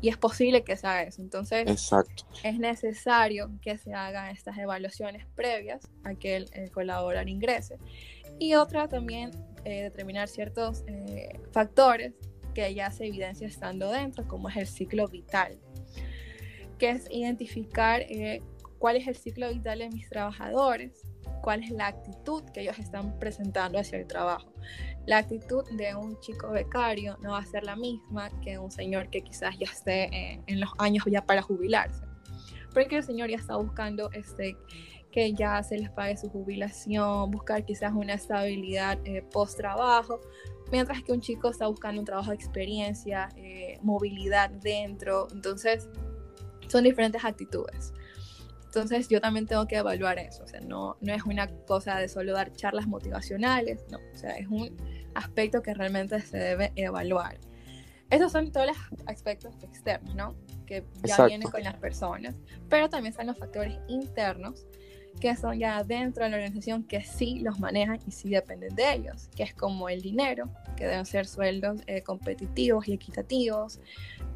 y 0.00 0.08
es 0.08 0.16
posible 0.16 0.64
que 0.64 0.76
se 0.76 0.86
haga 0.86 1.02
eso. 1.02 1.22
Entonces, 1.22 1.64
es 2.42 2.58
necesario 2.58 3.50
que 3.62 3.78
se 3.78 3.94
hagan 3.94 4.30
estas 4.30 4.58
evaluaciones 4.58 5.26
previas 5.34 5.88
a 6.04 6.14
que 6.14 6.36
el, 6.36 6.70
colaborador 6.72 7.28
ingrese. 7.28 7.78
Y 8.38 8.54
otra 8.54 8.88
también, 8.88 9.30
eh, 9.64 9.82
determinar 9.84 10.28
ciertos 10.28 10.84
eh, 10.86 11.40
factores 11.52 12.14
que 12.54 12.74
ya 12.74 12.90
se 12.90 13.06
evidencia 13.06 13.46
estando 13.46 13.90
dentro, 13.90 14.26
como 14.28 14.48
es 14.48 14.56
el 14.56 14.66
ciclo 14.66 15.08
vital, 15.08 15.58
que 16.78 16.90
es 16.90 17.06
identificar 17.10 18.02
eh, 18.02 18.42
cuál 18.78 18.96
es 18.96 19.08
el 19.08 19.16
ciclo 19.16 19.52
vital 19.52 19.78
de 19.80 19.90
mis 19.90 20.08
trabajadores, 20.08 21.02
cuál 21.44 21.62
es 21.62 21.70
la 21.70 21.88
actitud 21.88 22.42
que 22.54 22.62
ellos 22.62 22.78
están 22.78 23.18
presentando 23.18 23.78
hacia 23.78 23.98
el 23.98 24.06
trabajo. 24.06 24.50
La 25.04 25.18
actitud 25.18 25.62
de 25.72 25.94
un 25.94 26.18
chico 26.20 26.48
becario 26.48 27.18
no 27.20 27.32
va 27.32 27.38
a 27.40 27.44
ser 27.44 27.64
la 27.64 27.76
misma 27.76 28.30
que 28.40 28.58
un 28.58 28.70
señor 28.70 29.10
que 29.10 29.20
quizás 29.20 29.54
ya 29.58 29.66
esté 29.66 30.04
eh, 30.04 30.40
en 30.46 30.58
los 30.58 30.70
años 30.78 31.04
ya 31.06 31.26
para 31.26 31.42
jubilarse. 31.42 32.02
Porque 32.72 32.96
el 32.96 33.02
señor 33.02 33.28
ya 33.28 33.36
está 33.36 33.56
buscando 33.56 34.10
este, 34.12 34.56
que 35.12 35.34
ya 35.34 35.62
se 35.62 35.76
les 35.76 35.90
pague 35.90 36.16
su 36.16 36.30
jubilación, 36.30 37.30
buscar 37.30 37.62
quizás 37.66 37.92
una 37.92 38.14
estabilidad 38.14 38.98
eh, 39.04 39.22
post 39.30 39.58
trabajo, 39.58 40.20
mientras 40.72 41.02
que 41.02 41.12
un 41.12 41.20
chico 41.20 41.50
está 41.50 41.66
buscando 41.66 42.00
un 42.00 42.06
trabajo 42.06 42.30
de 42.30 42.36
experiencia, 42.36 43.28
eh, 43.36 43.78
movilidad 43.82 44.48
dentro. 44.48 45.28
Entonces, 45.30 45.90
son 46.68 46.84
diferentes 46.84 47.22
actitudes. 47.22 47.92
Entonces 48.74 49.08
yo 49.08 49.20
también 49.20 49.46
tengo 49.46 49.68
que 49.68 49.76
evaluar 49.76 50.18
eso, 50.18 50.42
o 50.42 50.48
sea, 50.48 50.60
no, 50.60 50.96
no 51.00 51.14
es 51.14 51.22
una 51.22 51.46
cosa 51.46 51.96
de 51.98 52.08
solo 52.08 52.32
dar 52.32 52.52
charlas 52.52 52.88
motivacionales, 52.88 53.84
no, 53.88 53.98
o 53.98 54.16
sea, 54.16 54.32
es 54.32 54.48
un 54.48 54.76
aspecto 55.14 55.62
que 55.62 55.74
realmente 55.74 56.20
se 56.20 56.38
debe 56.38 56.72
evaluar. 56.74 57.38
Esos 58.10 58.32
son 58.32 58.50
todos 58.50 58.66
los 58.66 58.76
aspectos 59.06 59.54
externos, 59.62 60.16
¿no? 60.16 60.34
Que 60.66 60.84
ya 61.04 61.24
vienen 61.24 61.48
con 61.48 61.62
las 61.62 61.76
personas, 61.76 62.34
pero 62.68 62.88
también 62.88 63.12
están 63.12 63.28
los 63.28 63.38
factores 63.38 63.78
internos 63.86 64.66
que 65.20 65.36
son 65.36 65.58
ya 65.58 65.82
dentro 65.84 66.24
de 66.24 66.30
la 66.30 66.36
organización 66.36 66.84
que 66.84 67.02
sí 67.02 67.40
los 67.40 67.58
manejan 67.58 67.98
y 68.06 68.10
sí 68.10 68.28
dependen 68.28 68.74
de 68.74 68.94
ellos, 68.94 69.28
que 69.36 69.42
es 69.42 69.54
como 69.54 69.88
el 69.88 70.02
dinero, 70.02 70.48
que 70.76 70.86
deben 70.86 71.06
ser 71.06 71.26
sueldos 71.26 71.80
eh, 71.86 72.02
competitivos 72.02 72.88
y 72.88 72.92
equitativos, 72.92 73.80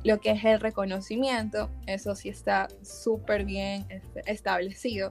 lo 0.04 0.20
que 0.20 0.30
es 0.30 0.44
el 0.44 0.61
reconocimiento, 0.61 1.70
eso 1.87 2.14
sí 2.14 2.28
está 2.28 2.68
súper 2.82 3.44
bien 3.44 3.87
este, 3.88 4.23
establecido, 4.30 5.11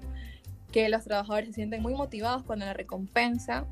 que 0.71 0.89
los 0.89 1.03
trabajadores 1.03 1.50
se 1.50 1.55
sienten 1.55 1.81
muy 1.81 1.93
motivados 1.93 2.43
cuando 2.43 2.65
la 2.65 2.74
recompensa, 2.74 3.65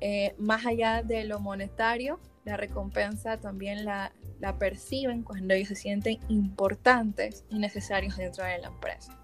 eh, 0.00 0.34
más 0.38 0.66
allá 0.66 1.02
de 1.02 1.24
lo 1.24 1.40
monetario, 1.40 2.20
la 2.44 2.56
recompensa 2.56 3.36
también 3.38 3.84
la, 3.84 4.12
la 4.40 4.58
perciben 4.58 5.22
cuando 5.22 5.54
ellos 5.54 5.68
se 5.68 5.74
sienten 5.74 6.18
importantes 6.28 7.44
y 7.50 7.58
necesarios 7.58 8.16
dentro 8.16 8.44
de 8.44 8.58
la 8.58 8.68
empresa. 8.68 9.18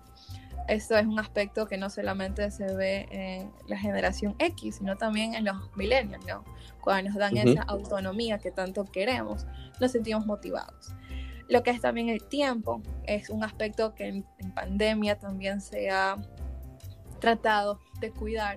Esto 0.67 0.97
es 0.97 1.07
un 1.07 1.19
aspecto 1.19 1.67
que 1.67 1.77
no 1.77 1.91
solamente 1.91 2.51
se 2.51 2.75
ve 2.75 3.07
en 3.11 3.53
la 3.67 3.77
generación 3.77 4.35
X, 4.39 4.77
sino 4.77 4.97
también 4.97 5.35
en 5.35 5.45
los 5.45 5.57
millennials, 5.77 6.25
¿no? 6.27 6.43
Cuando 6.81 7.11
nos 7.11 7.19
dan 7.19 7.37
esa 7.37 7.63
autonomía 7.63 8.39
que 8.39 8.51
tanto 8.51 8.85
queremos, 8.85 9.47
nos 9.79 9.93
sentimos 9.93 10.25
motivados. 10.25 10.95
Lo 11.49 11.63
que 11.63 11.71
es 11.71 11.81
también 11.81 12.09
el 12.09 12.25
tiempo, 12.25 12.83
es 13.07 13.29
un 13.29 13.45
aspecto 13.45 13.95
que 13.95 14.09
en, 14.09 14.25
pandemia 14.55 15.19
también 15.19 15.61
se 15.61 15.91
ha 15.91 16.17
tratado 17.21 17.81
de 18.01 18.11
cuidar 18.11 18.57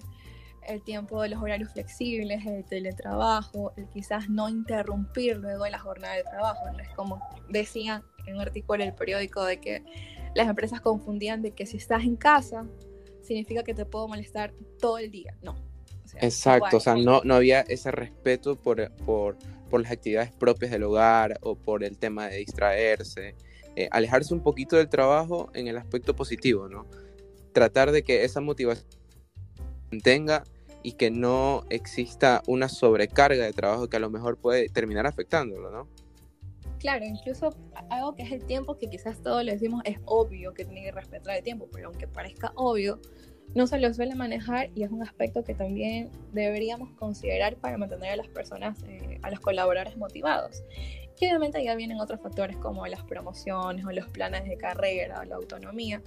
el 0.66 0.82
tiempo 0.84 1.22
de 1.22 1.30
los 1.30 1.42
horarios 1.42 1.72
flexibles, 1.72 2.46
el 2.46 2.64
teletrabajo, 2.66 3.74
el 3.78 3.88
quizás 3.90 4.30
no 4.30 4.48
interrumpir 4.48 5.38
luego 5.38 5.68
la 5.68 5.80
jornada 5.80 6.16
de 6.16 6.24
trabajo. 6.24 6.62
Es 6.82 6.90
como 6.90 7.22
decían 7.50 8.04
en 8.26 8.36
un 8.36 8.42
artículo 8.42 8.84
del 8.84 8.94
periódico 8.94 9.44
de 9.44 9.60
que 9.60 9.84
las 10.38 10.48
empresas 10.48 10.82
confundían 10.82 11.42
de 11.42 11.50
que 11.52 11.66
si 11.66 11.78
estás 11.78 12.04
en 12.04 12.16
casa 12.16 12.68
significa 13.24 13.64
que 13.64 13.74
te 13.74 13.86
puedo 13.86 14.08
molestar 14.08 14.54
todo 14.80 15.00
el 15.00 15.10
día. 15.10 15.36
No. 15.42 15.56
Exacto, 16.22 16.78
o 16.78 16.80
sea, 16.80 16.96
no, 16.96 17.22
no 17.24 17.34
había 17.34 17.62
ese 17.62 17.90
respeto 17.90 18.56
por, 18.56 18.92
por, 18.98 19.36
por, 19.70 19.82
las 19.82 19.92
actividades 19.92 20.32
propias 20.32 20.72
del 20.72 20.84
hogar 20.84 21.40
o 21.42 21.56
por 21.56 21.84
el 21.84 21.98
tema 21.98 22.28
de 22.28 22.38
distraerse. 22.38 23.36
Eh, 23.76 23.90
alejarse 23.92 24.34
un 24.34 24.42
poquito 24.42 24.78
del 24.78 24.90
trabajo 24.90 25.50
en 25.56 25.68
el 25.68 25.76
aspecto 25.76 26.16
positivo, 26.16 26.70
¿no? 26.70 26.86
Tratar 27.52 27.92
de 27.92 28.04
que 28.04 28.24
esa 28.24 28.40
motivación 28.40 28.88
tenga 30.04 30.44
y 30.84 30.94
que 30.94 31.10
no 31.10 31.66
exista 31.70 32.44
una 32.48 32.70
sobrecarga 32.70 33.44
de 33.44 33.54
trabajo 33.54 33.90
que 33.90 33.98
a 33.98 34.00
lo 34.00 34.12
mejor 34.12 34.38
puede 34.38 34.70
terminar 34.70 35.08
afectándolo, 35.08 35.72
¿no? 35.72 35.88
Claro, 36.80 37.06
incluso 37.06 37.50
algo 37.90 38.16
que 38.16 38.24
es 38.24 38.32
el 38.32 38.46
tiempo, 38.46 38.78
que 38.78 38.88
quizás 38.88 39.22
todos 39.22 39.44
le 39.44 39.54
decimos 39.54 39.82
es 39.86 39.98
obvio 40.06 40.54
que 40.54 40.64
tiene 40.64 40.84
que 40.84 40.92
respetar 40.92 41.36
el 41.36 41.44
tiempo, 41.44 41.68
pero 41.72 41.88
aunque 41.88 42.08
parezca 42.08 42.52
obvio, 42.56 43.00
no 43.56 43.66
se 43.66 43.80
lo 43.80 43.92
suele 43.94 44.14
manejar 44.14 44.70
y 44.76 44.84
es 44.84 44.92
un 44.92 45.02
aspecto 45.02 45.44
que 45.44 45.56
también 45.56 46.12
deberíamos 46.34 46.92
considerar 46.94 47.56
para 47.56 47.78
mantener 47.78 48.12
a 48.12 48.16
las 48.18 48.28
personas, 48.28 48.84
eh, 48.84 49.20
a 49.24 49.32
los 49.32 49.40
colaboradores 49.40 49.98
motivados. 49.98 50.64
Y 51.20 51.26
obviamente 51.26 51.64
ya 51.64 51.76
vienen 51.76 52.00
otros 52.00 52.22
factores 52.22 52.58
como 52.58 52.86
las 52.86 53.04
promociones 53.04 53.84
o 53.86 53.92
los 53.92 54.08
planes 54.10 54.46
de 54.46 54.58
carrera 54.58 55.22
o 55.22 55.24
la 55.24 55.36
autonomía, 55.36 56.04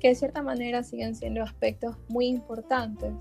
que 0.00 0.08
de 0.08 0.14
cierta 0.16 0.42
manera 0.42 0.82
siguen 0.82 1.14
siendo 1.14 1.42
aspectos 1.44 1.96
muy 2.08 2.26
importantes 2.26 3.12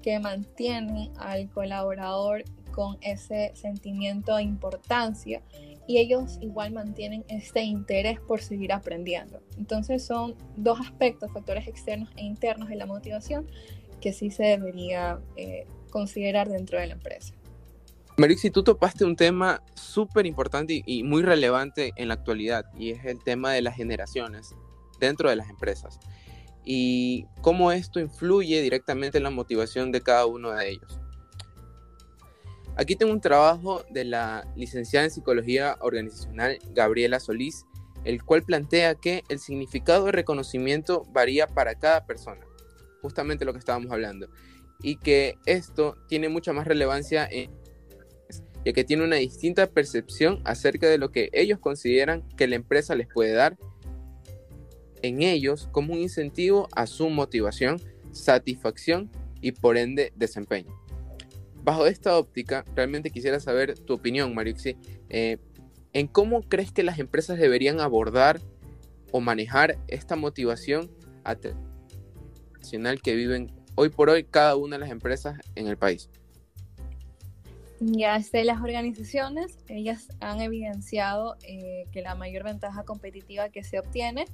que 0.00 0.18
mantienen 0.18 1.10
al 1.18 1.50
colaborador 1.50 2.44
con 2.72 2.96
ese 3.02 3.52
sentimiento 3.54 4.36
de 4.36 4.44
importancia 4.44 5.42
y 5.86 5.98
ellos 5.98 6.38
igual 6.40 6.72
mantienen 6.72 7.24
este 7.28 7.62
interés 7.62 8.20
por 8.20 8.40
seguir 8.40 8.72
aprendiendo. 8.72 9.42
Entonces 9.58 10.04
son 10.04 10.34
dos 10.56 10.80
aspectos, 10.80 11.32
factores 11.32 11.66
externos 11.66 12.10
e 12.16 12.22
internos 12.22 12.68
de 12.68 12.76
la 12.76 12.86
motivación 12.86 13.46
que 14.00 14.12
sí 14.12 14.30
se 14.30 14.44
debería 14.44 15.20
eh, 15.36 15.66
considerar 15.90 16.48
dentro 16.48 16.78
de 16.78 16.88
la 16.88 16.94
empresa. 16.94 17.34
Marixi, 18.18 18.50
tú 18.50 18.62
topaste 18.62 19.04
un 19.04 19.16
tema 19.16 19.62
súper 19.74 20.26
importante 20.26 20.82
y 20.84 21.02
muy 21.02 21.22
relevante 21.22 21.92
en 21.96 22.08
la 22.08 22.14
actualidad 22.14 22.66
y 22.76 22.90
es 22.90 23.04
el 23.04 23.22
tema 23.22 23.52
de 23.52 23.62
las 23.62 23.74
generaciones 23.74 24.54
dentro 25.00 25.30
de 25.30 25.36
las 25.36 25.48
empresas 25.48 25.98
y 26.64 27.26
cómo 27.40 27.72
esto 27.72 28.00
influye 28.00 28.60
directamente 28.62 29.18
en 29.18 29.24
la 29.24 29.30
motivación 29.30 29.90
de 29.92 30.00
cada 30.00 30.26
uno 30.26 30.52
de 30.52 30.70
ellos. 30.70 31.00
Aquí 32.76 32.96
tengo 32.96 33.12
un 33.12 33.20
trabajo 33.20 33.84
de 33.90 34.04
la 34.04 34.46
licenciada 34.56 35.04
en 35.04 35.10
Psicología 35.10 35.76
Organizacional 35.80 36.58
Gabriela 36.70 37.20
Solís, 37.20 37.66
el 38.04 38.24
cual 38.24 38.42
plantea 38.42 38.94
que 38.94 39.22
el 39.28 39.38
significado 39.38 40.06
de 40.06 40.12
reconocimiento 40.12 41.04
varía 41.12 41.46
para 41.46 41.74
cada 41.74 42.06
persona, 42.06 42.40
justamente 43.02 43.44
lo 43.44 43.52
que 43.52 43.58
estábamos 43.58 43.92
hablando, 43.92 44.28
y 44.82 44.96
que 44.96 45.36
esto 45.44 45.96
tiene 46.08 46.28
mucha 46.28 46.52
más 46.52 46.66
relevancia 46.66 47.28
en 47.30 47.50
ya 48.64 48.72
que 48.72 48.84
tiene 48.84 49.04
una 49.04 49.16
distinta 49.16 49.66
percepción 49.66 50.40
acerca 50.44 50.88
de 50.88 50.98
lo 50.98 51.10
que 51.10 51.30
ellos 51.32 51.58
consideran 51.58 52.22
que 52.36 52.46
la 52.46 52.56
empresa 52.56 52.94
les 52.94 53.08
puede 53.08 53.32
dar 53.32 53.58
en 55.02 55.22
ellos 55.22 55.68
como 55.72 55.94
un 55.94 56.00
incentivo 56.00 56.68
a 56.76 56.86
su 56.86 57.10
motivación, 57.10 57.80
satisfacción 58.12 59.10
y 59.40 59.52
por 59.52 59.76
ende 59.76 60.12
desempeño. 60.14 60.81
Bajo 61.62 61.86
esta 61.86 62.18
óptica, 62.18 62.64
realmente 62.74 63.10
quisiera 63.10 63.38
saber 63.38 63.78
tu 63.78 63.94
opinión, 63.94 64.34
Marixi, 64.34 64.76
eh, 65.08 65.38
en 65.92 66.08
cómo 66.08 66.42
crees 66.42 66.72
que 66.72 66.82
las 66.82 66.98
empresas 66.98 67.38
deberían 67.38 67.80
abordar 67.80 68.40
o 69.12 69.20
manejar 69.20 69.78
esta 69.86 70.16
motivación 70.16 70.90
nacional 72.60 73.00
que 73.00 73.14
viven 73.14 73.52
hoy 73.76 73.90
por 73.90 74.10
hoy 74.10 74.24
cada 74.24 74.56
una 74.56 74.76
de 74.76 74.80
las 74.80 74.90
empresas 74.90 75.38
en 75.54 75.68
el 75.68 75.76
país. 75.76 76.10
Ya 77.80 78.16
este, 78.16 78.44
las 78.44 78.60
organizaciones, 78.60 79.58
ellas 79.66 80.08
han 80.20 80.40
evidenciado 80.40 81.36
eh, 81.42 81.86
que 81.90 82.00
la 82.00 82.14
mayor 82.14 82.44
ventaja 82.44 82.84
competitiva 82.84 83.48
que 83.48 83.64
se 83.64 83.80
obtiene 83.80 84.26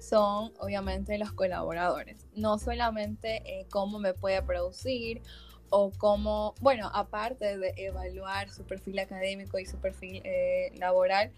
son 0.00 0.52
obviamente 0.58 1.16
los 1.16 1.32
colaboradores, 1.32 2.26
no 2.34 2.58
solamente 2.58 3.42
eh, 3.44 3.66
cómo 3.70 4.00
me 4.00 4.12
puede 4.12 4.42
producir 4.42 5.22
o 5.70 5.90
cómo, 5.90 6.54
bueno, 6.60 6.90
aparte 6.92 7.58
de 7.58 7.72
evaluar 7.76 8.50
su 8.50 8.64
perfil 8.64 8.98
académico 8.98 9.58
y 9.58 9.66
su 9.66 9.78
perfil 9.78 10.22
eh, 10.24 10.70
laboral, 10.78 11.32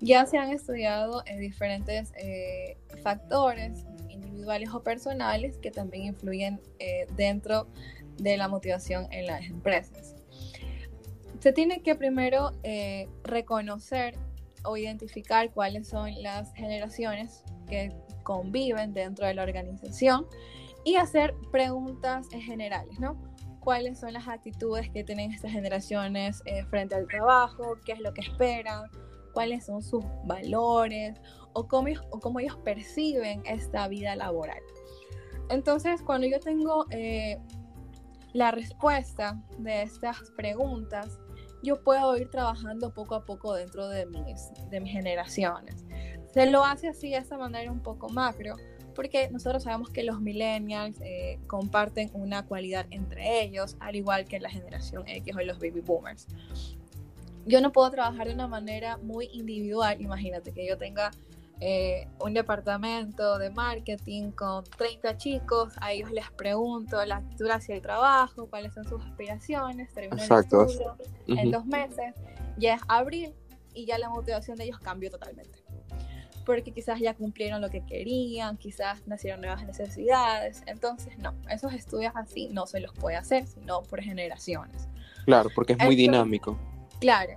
ya 0.00 0.26
se 0.26 0.38
han 0.38 0.50
estudiado 0.50 1.22
en 1.26 1.38
diferentes 1.40 2.12
eh, 2.16 2.76
factores 3.02 3.84
individuales 4.08 4.70
o 4.70 4.82
personales 4.82 5.58
que 5.58 5.70
también 5.70 6.06
influyen 6.06 6.60
eh, 6.78 7.06
dentro 7.16 7.68
de 8.18 8.36
la 8.36 8.48
motivación 8.48 9.06
en 9.12 9.26
las 9.26 9.42
empresas. 9.44 10.16
Se 11.40 11.52
tiene 11.52 11.82
que 11.82 11.96
primero 11.96 12.52
reconocer 13.24 14.14
o 14.64 14.76
identificar 14.76 15.50
cuáles 15.50 15.88
son 15.88 16.22
las 16.22 16.54
generaciones 16.54 17.42
que 17.68 17.92
conviven 18.22 18.94
dentro 18.94 19.26
de 19.26 19.34
la 19.34 19.42
organización 19.42 20.26
y 20.84 20.96
hacer 20.96 21.34
preguntas 21.50 22.28
generales, 22.30 22.98
¿no? 23.00 23.16
Cuáles 23.62 24.00
son 24.00 24.12
las 24.12 24.26
actitudes 24.28 24.90
que 24.90 25.04
tienen 25.04 25.32
estas 25.32 25.52
generaciones 25.52 26.42
eh, 26.46 26.64
frente 26.64 26.94
al 26.94 27.06
trabajo, 27.06 27.78
qué 27.84 27.92
es 27.92 28.00
lo 28.00 28.12
que 28.12 28.22
esperan, 28.22 28.90
cuáles 29.32 29.66
son 29.66 29.82
sus 29.82 30.04
valores 30.24 31.20
o 31.52 31.68
cómo, 31.68 31.88
o 32.10 32.18
cómo 32.18 32.40
ellos 32.40 32.56
perciben 32.64 33.42
esta 33.46 33.86
vida 33.88 34.16
laboral. 34.16 34.60
Entonces, 35.48 36.02
cuando 36.02 36.26
yo 36.26 36.40
tengo 36.40 36.86
eh, 36.90 37.38
la 38.32 38.50
respuesta 38.50 39.40
de 39.58 39.82
estas 39.82 40.30
preguntas, 40.36 41.18
yo 41.62 41.82
puedo 41.84 42.16
ir 42.16 42.30
trabajando 42.30 42.92
poco 42.92 43.14
a 43.14 43.24
poco 43.24 43.54
dentro 43.54 43.88
de 43.88 44.06
mis, 44.06 44.50
de 44.70 44.80
mis 44.80 44.92
generaciones. 44.92 45.84
Se 46.32 46.50
lo 46.50 46.64
hace 46.64 46.88
así 46.88 47.10
de 47.10 47.18
esta 47.18 47.38
manera 47.38 47.70
un 47.70 47.82
poco 47.82 48.08
macro, 48.08 48.56
porque 48.92 49.28
nosotros 49.30 49.62
sabemos 49.64 49.90
que 49.90 50.02
los 50.02 50.20
millennials 50.20 51.00
eh, 51.00 51.38
comparten 51.46 52.10
una 52.14 52.46
cualidad 52.46 52.86
entre 52.90 53.42
ellos, 53.42 53.76
al 53.80 53.96
igual 53.96 54.24
que 54.24 54.40
la 54.40 54.50
generación 54.50 55.04
X 55.06 55.34
o 55.36 55.40
los 55.40 55.58
baby 55.58 55.80
boomers. 55.80 56.26
Yo 57.44 57.60
no 57.60 57.72
puedo 57.72 57.90
trabajar 57.90 58.28
de 58.28 58.34
una 58.34 58.46
manera 58.46 58.98
muy 58.98 59.28
individual, 59.32 60.00
imagínate 60.00 60.52
que 60.52 60.66
yo 60.66 60.78
tenga 60.78 61.10
eh, 61.60 62.08
un 62.20 62.34
departamento 62.34 63.38
de 63.38 63.50
marketing 63.50 64.30
con 64.32 64.64
30 64.64 65.16
chicos, 65.16 65.74
a 65.80 65.92
ellos 65.92 66.10
les 66.10 66.30
pregunto 66.32 67.04
la 67.04 67.16
actitud 67.16 67.48
hacia 67.50 67.74
el 67.74 67.82
trabajo, 67.82 68.46
cuáles 68.48 68.74
son 68.74 68.84
sus 68.84 69.02
aspiraciones, 69.04 69.92
termino 69.92 70.22
el 70.22 70.40
estudio 70.40 70.96
en 71.26 71.50
dos 71.50 71.66
meses, 71.66 72.14
ya 72.58 72.74
es 72.74 72.82
abril 72.88 73.34
y 73.74 73.86
ya 73.86 73.98
la 73.98 74.08
motivación 74.08 74.56
de 74.56 74.64
ellos 74.64 74.78
cambió 74.80 75.10
totalmente 75.10 75.61
porque 76.44 76.72
quizás 76.72 77.00
ya 77.00 77.14
cumplieron 77.14 77.60
lo 77.60 77.70
que 77.70 77.84
querían, 77.84 78.56
quizás 78.56 79.06
nacieron 79.06 79.40
nuevas 79.40 79.64
necesidades. 79.64 80.62
Entonces, 80.66 81.18
no, 81.18 81.34
esos 81.50 81.72
estudios 81.72 82.12
así 82.16 82.48
no 82.48 82.66
se 82.66 82.80
los 82.80 82.92
puede 82.94 83.16
hacer, 83.16 83.46
sino 83.46 83.82
por 83.82 84.02
generaciones. 84.02 84.88
Claro, 85.24 85.50
porque 85.54 85.74
es 85.74 85.78
muy 85.84 85.96
dinámico. 85.96 86.58
Claro. 87.00 87.34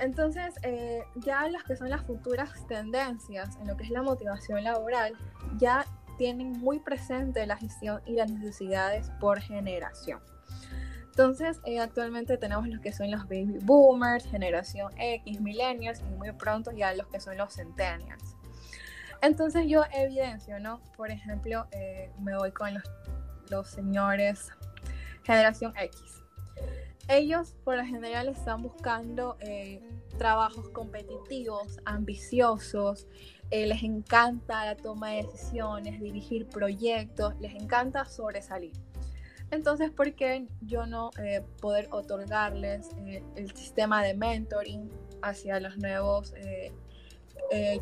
Entonces, 0.00 0.54
eh, 0.62 1.02
ya 1.16 1.48
las 1.48 1.64
que 1.64 1.76
son 1.76 1.90
las 1.90 2.02
futuras 2.04 2.66
tendencias 2.68 3.56
en 3.60 3.66
lo 3.66 3.76
que 3.76 3.84
es 3.84 3.90
la 3.90 4.02
motivación 4.02 4.62
laboral, 4.62 5.14
ya 5.56 5.84
tienen 6.18 6.52
muy 6.52 6.78
presente 6.78 7.46
la 7.46 7.56
gestión 7.56 8.00
y 8.06 8.12
las 8.12 8.30
necesidades 8.30 9.10
por 9.20 9.40
generación. 9.40 10.20
Entonces, 11.18 11.60
eh, 11.64 11.80
actualmente 11.80 12.36
tenemos 12.36 12.68
los 12.68 12.78
que 12.78 12.92
son 12.92 13.10
los 13.10 13.24
baby 13.24 13.58
boomers, 13.62 14.24
generación 14.26 14.92
X, 14.96 15.40
millennials 15.40 16.00
y 16.00 16.14
muy 16.14 16.30
pronto 16.30 16.70
ya 16.70 16.94
los 16.94 17.08
que 17.08 17.18
son 17.18 17.36
los 17.36 17.56
centennials. 17.56 18.36
Entonces 19.20 19.66
yo 19.66 19.82
evidencio, 19.92 20.60
¿no? 20.60 20.80
Por 20.96 21.10
ejemplo, 21.10 21.66
eh, 21.72 22.12
me 22.20 22.36
voy 22.36 22.52
con 22.52 22.72
los, 23.50 23.66
señores 23.66 24.50
generación 25.24 25.74
X. 25.76 26.22
Ellos 27.08 27.56
por 27.64 27.76
lo 27.76 27.84
general 27.84 28.28
están 28.28 28.62
buscando 28.62 29.36
eh, 29.40 29.82
trabajos 30.18 30.68
competitivos, 30.68 31.80
ambiciosos, 31.84 33.08
les 33.50 33.82
encanta 33.82 34.64
la 34.66 34.76
toma 34.76 35.10
de 35.10 35.24
decisiones, 35.24 35.98
dirigir 36.00 36.46
proyectos, 36.46 37.34
les 37.40 37.56
encanta 37.56 38.04
sobresalir. 38.04 38.72
Entonces, 39.50 39.90
¿por 39.90 40.14
qué 40.14 40.46
yo 40.60 40.86
no 40.86 41.10
eh, 41.18 41.42
poder 41.60 41.88
otorgarles 41.90 42.90
eh, 43.06 43.22
el 43.36 43.54
sistema 43.56 44.02
de 44.02 44.14
mentoring 44.14 44.90
hacia 45.22 45.58
los 45.58 45.78
nuevos 45.78 46.34
eh, 46.36 46.72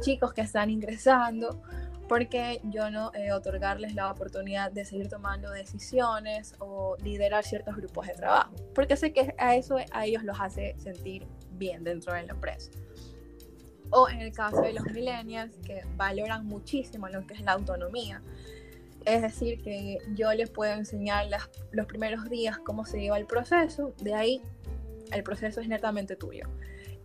chicos 0.00 0.33
que 0.33 0.42
están 0.42 0.70
ingresando? 0.70 1.61
¿Por 2.09 2.29
qué 2.29 2.61
yo 2.62 2.88
no 2.88 3.11
otorgarles 3.35 3.94
la 3.94 4.12
oportunidad 4.12 4.70
de 4.70 4.85
seguir 4.85 5.09
tomando 5.09 5.50
decisiones 5.50 6.55
o 6.61 6.96
liderar 7.02 7.42
ciertos 7.42 7.74
grupos 7.74 8.07
de 8.07 8.14
trabajo? 8.14 8.55
Porque 8.76 8.96
sé 8.96 9.12
que 9.12 9.35
a 9.38 9.57
eso 9.57 9.79
a 9.90 10.07
ellos 10.07 10.22
los 10.22 10.40
hace 10.40 10.76
sentir 10.79 11.26
bien 11.50 11.83
dentro 11.83 12.14
de 12.14 12.22
la 12.22 12.33
empresa. 12.33 12.70
O 13.90 14.09
en 14.09 14.20
el 14.20 14.33
caso 14.33 14.61
de 14.62 14.72
los 14.72 14.85
millennials, 14.85 15.57
que 15.64 15.85
valoran 15.96 16.46
muchísimo 16.46 17.09
lo 17.09 17.26
que 17.26 17.35
es 17.35 17.40
la 17.40 17.52
autonomía 17.52 18.22
es 19.07 19.23
decir, 19.23 19.62
que 19.62 19.99
yo 20.14 20.33
les 20.35 20.51
puedo 20.51 20.73
enseñar 20.73 21.27
los 21.71 21.87
primeros 21.87 22.29
días 22.29 22.59
cómo 22.59 22.85
se 22.85 23.01
lleva 23.01 23.16
el 23.16 23.27
proceso, 23.27 23.95
de 24.03 24.14
ahí 24.14 24.42
el 25.12 25.23
proceso 25.23 25.61
es 25.61 25.69
netamente 25.69 26.16
tuyo. 26.16 26.49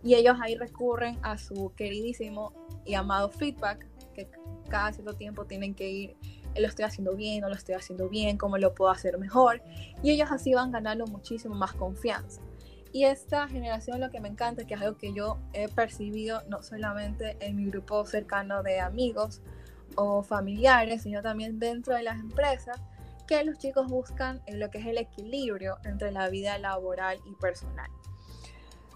Y 0.02 0.16
ellos 0.16 0.36
ahí 0.42 0.56
recurren 0.56 1.16
a 1.22 1.38
su 1.38 1.72
queridísimo 1.76 2.52
y 2.84 2.94
amado 2.94 3.30
feedback, 3.30 3.86
que 4.14 4.28
cada 4.68 4.92
cierto 4.92 5.14
tiempo 5.14 5.44
tienen 5.44 5.74
que 5.74 5.88
ir, 5.88 6.16
lo 6.56 6.66
estoy 6.66 6.84
haciendo 6.84 7.14
bien, 7.14 7.40
no 7.40 7.48
lo 7.48 7.54
estoy 7.54 7.76
haciendo 7.76 8.08
bien, 8.08 8.36
cómo 8.36 8.58
lo 8.58 8.74
puedo 8.74 8.90
hacer 8.90 9.16
mejor. 9.18 9.62
Y 10.02 10.10
ellos 10.10 10.32
así 10.32 10.54
van 10.54 10.72
ganando 10.72 11.06
muchísimo 11.06 11.54
más 11.54 11.72
confianza. 11.72 12.42
Y 12.92 13.04
esta 13.04 13.46
generación 13.46 14.00
lo 14.00 14.10
que 14.10 14.20
me 14.20 14.28
encanta, 14.28 14.66
que 14.66 14.74
es 14.74 14.80
algo 14.80 14.98
que 14.98 15.14
yo 15.14 15.38
he 15.52 15.68
percibido 15.68 16.42
no 16.48 16.64
solamente 16.64 17.36
en 17.40 17.56
mi 17.56 17.66
grupo 17.66 18.04
cercano 18.04 18.64
de 18.64 18.80
amigos, 18.80 19.40
o 19.96 20.22
familiares, 20.22 21.02
sino 21.02 21.22
también 21.22 21.58
dentro 21.58 21.94
de 21.94 22.02
las 22.02 22.20
empresas, 22.20 22.80
que 23.26 23.44
los 23.44 23.58
chicos 23.58 23.86
buscan 23.86 24.42
en 24.46 24.60
lo 24.60 24.70
que 24.70 24.78
es 24.78 24.86
el 24.86 24.98
equilibrio 24.98 25.78
entre 25.84 26.10
la 26.12 26.28
vida 26.28 26.58
laboral 26.58 27.18
y 27.24 27.34
personal. 27.34 27.90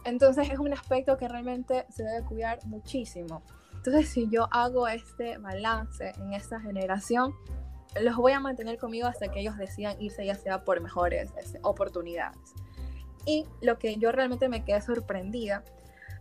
Entonces 0.05 0.51
es 0.51 0.59
un 0.59 0.73
aspecto 0.73 1.17
que 1.17 1.29
realmente 1.29 1.87
se 1.91 2.05
debe 2.05 2.25
cuidar 2.25 2.65
muchísimo. 2.67 3.43
Entonces 3.75 4.09
si 4.09 4.29
yo 4.29 4.49
hago 4.51 4.89
este 4.89 5.39
balance 5.39 6.13
en 6.19 6.33
esta 6.33 6.61
generación, 6.61 7.35
los 8.01 8.17
voy 8.17 8.33
a 8.33 8.41
mantener 8.41 8.79
conmigo 8.79 9.07
hasta 9.07 9.29
que 9.29 9.41
ellos 9.41 9.57
decidan 9.57 10.01
irse 10.01 10.25
ya 10.25 10.35
sea 10.35 10.65
por 10.65 10.81
mejores 10.81 11.31
este, 11.39 11.59
oportunidades. 11.63 12.39
Y 13.25 13.47
lo 13.61 13.79
que 13.79 13.97
yo 13.97 14.13
realmente 14.13 14.49
me 14.49 14.65
quedé 14.65 14.81
sorprendida 14.81 15.65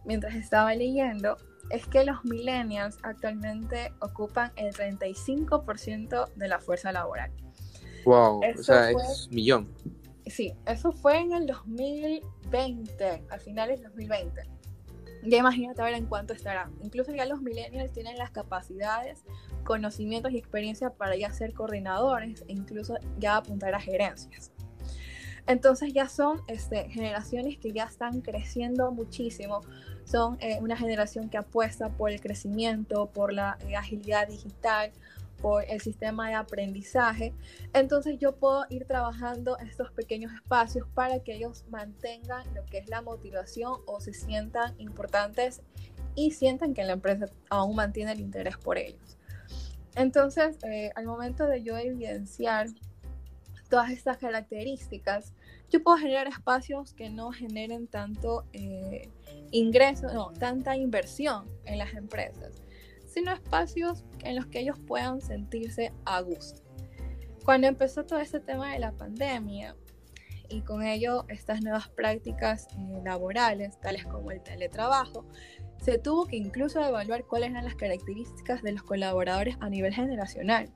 mientras 0.06 0.36
estaba 0.36 0.74
leyendo 0.74 1.38
es 1.69 1.88
que 1.88 2.04
los 2.04 2.23
millennials 2.25 2.97
actualmente 3.04 3.93
ocupan 3.99 4.51
el 4.56 4.73
35% 4.73 6.34
de 6.36 6.47
la 6.47 6.60
fuerza 6.60 6.91
laboral. 6.91 7.32
Wow, 8.06 8.41
o 8.41 8.63
sea, 8.63 8.91
es 8.91 9.28
millón. 9.32 9.73
Sí, 10.28 10.54
eso 10.65 10.91
fue 10.91 11.19
en 11.19 11.34
el 11.34 11.47
2020, 11.47 13.23
al 13.30 13.39
final 13.39 13.69
del 13.69 13.82
2020. 13.82 14.41
Ya 15.23 15.38
imagínate 15.39 15.82
a 15.82 15.86
ver 15.86 15.95
en 15.95 16.06
cuánto 16.06 16.34
estará. 16.34 16.69
Incluso 16.84 17.13
ya 17.13 17.25
los 17.25 17.41
millennials 17.41 17.91
tienen 17.91 18.17
las 18.17 18.30
capacidades, 18.32 19.23
conocimientos 19.63 20.32
y 20.32 20.38
experiencia 20.38 20.91
para 20.91 21.15
ya 21.15 21.32
ser 21.32 21.54
coordinadores 21.54 22.43
e 22.47 22.54
incluso 22.54 22.95
ya 23.17 23.38
apuntar 23.38 23.73
a 23.73 23.80
gerencias. 23.80 24.51
Entonces 25.47 25.93
ya 25.93 26.10
son 26.10 26.41
este, 26.47 26.89
generaciones 26.89 27.58
que 27.58 27.71
ya 27.71 27.86
están 27.86 28.21
creciendo 28.21 28.91
muchísimo. 28.91 29.62
Son 30.06 30.38
eh, 30.39 30.60
una 30.62 30.78
generación 30.78 31.30
que 31.30 31.38
apuesta 31.38 31.89
por 31.89 32.12
el 32.12 32.22
crecimiento, 32.22 33.08
por 33.08 33.34
la 33.34 33.58
eh, 33.68 33.76
agilidad 33.76 34.28
digital, 34.28 34.91
por 35.41 35.63
el 35.68 35.82
sistema 35.82 36.30
de 36.30 36.36
aprendizaje. 36.36 37.34
Entonces 37.74 38.18
yo 38.20 38.36
puedo 38.36 38.65
ir 38.70 38.86
trabajando 38.86 39.58
estos 39.58 39.91
pequeños 39.91 40.34
espacios 40.34 40.88
para 40.94 41.20
que 41.20 41.36
ellos 41.36 41.65
mantengan 41.70 42.46
lo 42.56 42.65
que 42.65 42.80
es 42.80 42.89
la 42.89 43.02
motivación 43.02 43.82
o 43.86 44.00
se 44.00 44.13
sientan 44.13 44.74
importantes 44.80 45.62
y 46.15 46.32
sientan 46.32 46.74
que 46.74 46.84
la 46.84 46.94
empresa 46.94 47.28
aún 47.50 47.76
mantiene 47.76 48.13
el 48.13 48.22
interés 48.22 48.58
por 48.58 48.78
ellos. 48.78 49.18
Entonces, 49.96 50.58
eh, 50.63 50.91
al 50.96 51.06
momento 51.06 51.46
de 51.46 51.63
yo 51.63 51.78
evidenciar 51.78 52.68
todas 53.70 53.91
estas 53.91 54.18
características, 54.18 55.34
yo 55.76 55.84
puedo 55.84 55.98
generar 55.98 56.28
espacios 56.28 56.94
que 56.94 57.10
no 57.10 57.32
generen 57.32 57.88
tanto 57.88 58.46
eh, 58.54 59.10
ingreso, 59.52 60.08
no, 60.14 60.32
tanta 60.32 60.78
inversión 60.78 61.50
en 61.66 61.80
las 61.80 61.94
empresas, 61.96 62.62
sino 63.06 63.34
espacios 63.34 64.06
en 64.24 64.38
los 64.38 64.46
que 64.46 64.62
ellos 64.62 64.80
puedan 64.88 65.20
sentirse 65.20 65.92
a 66.06 66.22
gusto. 66.22 66.62
Cuando 67.44 67.68
empezó 67.68 68.06
todo 68.06 68.20
este 68.20 68.40
tema 68.40 68.72
de 68.72 68.80
la 68.80 68.94
pandemia 68.94 69.76
y 70.48 70.62
con 70.62 70.82
ello 70.82 71.26
estas 71.28 71.62
nuevas 71.62 71.90
prácticas 71.90 72.68
eh, 72.78 73.02
laborales, 73.04 73.78
tales 73.82 74.06
como 74.06 74.32
el 74.32 74.42
teletrabajo, 74.42 75.26
se 75.82 75.98
tuvo 75.98 76.26
que 76.26 76.38
incluso 76.38 76.80
evaluar 76.80 77.26
cuáles 77.26 77.50
eran 77.50 77.66
las 77.66 77.76
características 77.76 78.64
de 78.64 78.72
los 78.72 78.84
colaboradores 78.84 79.58
a 79.60 79.70
nivel 79.70 79.94
generacional, 79.94 80.72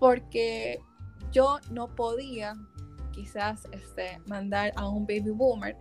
porque 0.00 0.80
yo 1.30 1.60
no 1.70 1.94
podía 1.94 2.54
quizás 3.10 3.66
este, 3.72 4.18
mandar 4.26 4.72
a 4.76 4.88
un 4.88 5.06
baby 5.06 5.30
boomer 5.30 5.76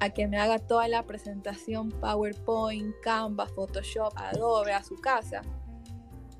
a 0.00 0.10
que 0.10 0.26
me 0.26 0.38
haga 0.38 0.58
toda 0.58 0.88
la 0.88 1.04
presentación 1.04 1.90
PowerPoint, 1.90 2.94
Canva, 3.02 3.46
Photoshop, 3.46 4.12
Adobe 4.16 4.72
a 4.72 4.82
su 4.82 4.96
casa. 4.96 5.42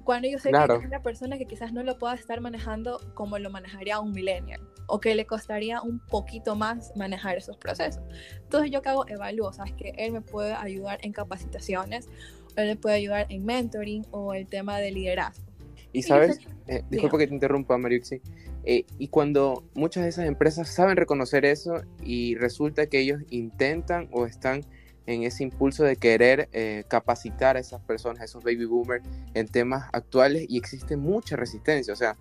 Cuando 0.03 0.29
yo 0.29 0.38
sé 0.38 0.51
que 0.51 0.59
es 0.59 0.85
una 0.85 1.03
persona 1.03 1.38
que 1.38 1.47
quizás 1.47 1.73
no 1.73 1.83
lo 1.83 1.99
pueda 1.99 2.14
estar 2.14 2.40
manejando 2.40 3.01
como 3.14 3.38
lo 3.38 3.49
manejaría 3.49 4.01
un 4.01 4.12
millennial 4.12 4.61
o 4.87 5.01
que 5.01 5.14
le 5.14 5.25
costaría 5.25 5.81
un 5.81 5.99
poquito 5.99 6.57
más 6.57 6.92
manejar 6.94 7.38
esos 7.38 7.57
procesos. 7.57 8.03
Entonces 8.37 8.70
yo 8.70 8.83
que 8.83 8.90
hago 8.90 9.09
evalúo, 9.09 9.53
sabes 9.53 9.73
que 9.73 9.94
él 9.97 10.12
me 10.12 10.20
puede 10.20 10.53
ayudar 10.53 10.99
en 11.03 11.12
capacitaciones, 11.12 12.09
o 12.57 12.61
él 12.61 12.68
me 12.68 12.77
puede 12.77 12.97
ayudar 12.97 13.27
en 13.31 13.44
mentoring 13.47 14.05
o 14.11 14.35
el 14.35 14.47
tema 14.47 14.79
de 14.79 14.90
liderazgo. 14.90 15.44
Y 15.92 16.03
sabes, 16.03 16.38
eh, 16.66 16.83
disculpa 16.90 17.18
que 17.18 17.29
te 17.29 17.35
interrumpa, 17.35 17.79
Mariuxi, 17.79 18.20
eh, 18.66 18.87
y 18.98 19.09
cuando 19.09 19.64
muchas 19.74 20.05
de 20.05 20.09
esas 20.09 20.27
empresas 20.27 20.68
saben 20.68 20.96
reconocer 20.96 21.44
eso 21.44 21.83
y 22.03 22.35
resulta 22.37 22.87
que 22.87 22.98
ellos 23.00 23.22
intentan 23.31 24.09
o 24.11 24.27
están 24.27 24.62
en 25.07 25.22
ese 25.22 25.42
impulso 25.42 25.85
de 25.85 25.96
querer 25.96 26.48
eh, 26.53 26.85
capacitar 26.88 27.57
a 27.57 27.61
esas 27.61 27.83
personas, 27.83 28.22
a 28.22 28.24
esos 28.24 28.42
baby 28.42 28.64
boomers, 28.64 29.05
en 29.35 29.48
temas 29.48 29.90
actuales 29.92 30.46
y 30.48 30.57
existe 30.57 30.96
mucha 30.96 31.37
resistencia. 31.37 31.92
O 31.92 31.96
sea, 31.96 32.16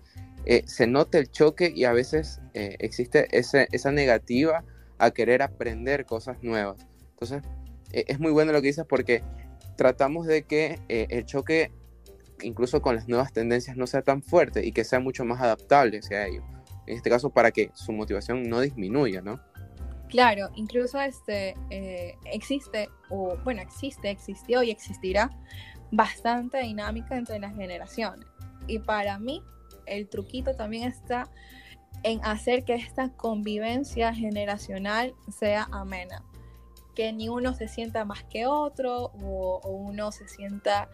se 0.66 0.86
nota 0.86 1.16
el 1.16 1.30
choque 1.30 1.72
y 1.74 1.84
a 1.84 1.92
veces 1.92 2.42
existe 2.52 3.26
esa 3.32 3.92
negativa 3.92 4.62
a 4.98 5.10
querer 5.10 5.40
aprender 5.40 6.04
cosas 6.04 6.36
nuevas. 6.42 6.86
Entonces, 7.12 7.42
es 7.92 8.20
muy 8.20 8.30
bueno 8.30 8.52
lo 8.52 8.60
que 8.60 8.66
dices 8.66 8.84
porque 8.86 9.22
tratamos 9.78 10.26
de 10.26 10.42
que 10.42 10.78
el 10.88 11.24
choque 11.24 11.70
incluso 12.44 12.80
con 12.82 12.96
las 12.96 13.08
nuevas 13.08 13.32
tendencias 13.32 13.76
no 13.76 13.86
sea 13.86 14.02
tan 14.02 14.22
fuerte 14.22 14.64
y 14.64 14.72
que 14.72 14.84
sea 14.84 15.00
mucho 15.00 15.24
más 15.24 15.40
adaptable 15.40 15.98
hacia 15.98 16.26
ello. 16.26 16.42
En 16.86 16.96
este 16.96 17.10
caso, 17.10 17.30
para 17.30 17.50
que 17.50 17.70
su 17.74 17.92
motivación 17.92 18.48
no 18.48 18.60
disminuya, 18.60 19.22
¿no? 19.22 19.40
Claro, 20.08 20.50
incluso 20.54 21.00
este, 21.00 21.56
eh, 21.70 22.16
existe, 22.26 22.88
o 23.08 23.36
bueno, 23.42 23.62
existe, 23.62 24.10
existió 24.10 24.62
y 24.62 24.70
existirá 24.70 25.30
bastante 25.90 26.58
dinámica 26.58 27.16
entre 27.16 27.38
las 27.38 27.54
generaciones. 27.54 28.26
Y 28.66 28.78
para 28.78 29.18
mí, 29.18 29.42
el 29.86 30.08
truquito 30.08 30.54
también 30.54 30.84
está 30.84 31.28
en 32.02 32.24
hacer 32.24 32.64
que 32.64 32.74
esta 32.74 33.10
convivencia 33.10 34.14
generacional 34.14 35.14
sea 35.30 35.68
amena 35.72 36.22
que 36.94 37.12
ni 37.12 37.28
uno 37.28 37.54
se 37.54 37.68
sienta 37.68 38.04
más 38.04 38.24
que 38.24 38.46
otro 38.46 39.10
o, 39.22 39.60
uno 39.68 40.12
se 40.12 40.28
sienta 40.28 40.88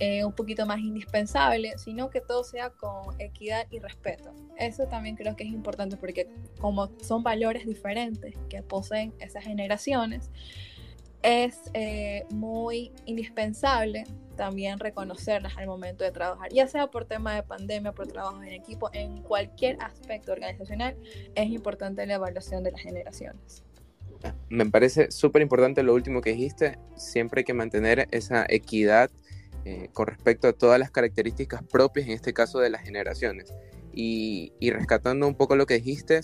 eh, 0.00 0.24
un 0.24 0.32
poquito 0.32 0.66
más 0.66 0.80
indispensable, 0.80 1.76
sino 1.76 2.10
que 2.10 2.20
todo 2.20 2.42
sea 2.42 2.70
con 2.70 3.20
equidad 3.20 3.66
y 3.70 3.78
respeto. 3.78 4.34
Eso 4.56 4.86
también 4.86 5.14
creo 5.14 5.36
que 5.36 5.44
es 5.44 5.50
importante 5.50 5.96
porque 5.96 6.26
como 6.58 6.90
son 7.02 7.22
valores 7.22 7.66
diferentes 7.66 8.34
que 8.48 8.62
poseen 8.62 9.12
esas 9.20 9.44
generaciones, 9.44 10.30
es 11.22 11.70
eh, 11.74 12.24
muy 12.30 12.92
indispensable 13.04 14.04
también 14.36 14.78
reconocerlas 14.78 15.58
al 15.58 15.66
momento 15.66 16.02
de 16.02 16.12
trabajar, 16.12 16.50
ya 16.50 16.66
sea 16.66 16.86
por 16.86 17.04
tema 17.04 17.34
de 17.34 17.42
pandemia, 17.42 17.92
por 17.92 18.06
trabajo 18.06 18.42
en 18.42 18.48
equipo, 18.48 18.88
en 18.94 19.22
cualquier 19.22 19.76
aspecto 19.82 20.32
organizacional, 20.32 20.96
es 21.34 21.50
importante 21.50 22.06
la 22.06 22.14
evaluación 22.14 22.64
de 22.64 22.72
las 22.72 22.80
generaciones 22.80 23.62
me 24.48 24.66
parece 24.66 25.10
súper 25.10 25.42
importante 25.42 25.82
lo 25.82 25.94
último 25.94 26.20
que 26.20 26.30
dijiste. 26.30 26.78
Siempre 26.96 27.40
hay 27.40 27.44
que 27.44 27.54
mantener 27.54 28.08
esa 28.10 28.44
equidad 28.48 29.10
eh, 29.64 29.88
con 29.92 30.06
respecto 30.06 30.48
a 30.48 30.52
todas 30.52 30.78
las 30.78 30.90
características 30.90 31.62
propias, 31.62 32.06
en 32.06 32.12
este 32.12 32.32
caso 32.32 32.60
de 32.60 32.70
las 32.70 32.82
generaciones. 32.82 33.52
Y, 33.92 34.52
rescatando 34.70 35.26
un 35.26 35.34
poco 35.34 35.56
lo 35.56 35.66
que 35.66 35.74
dijiste, 35.74 36.20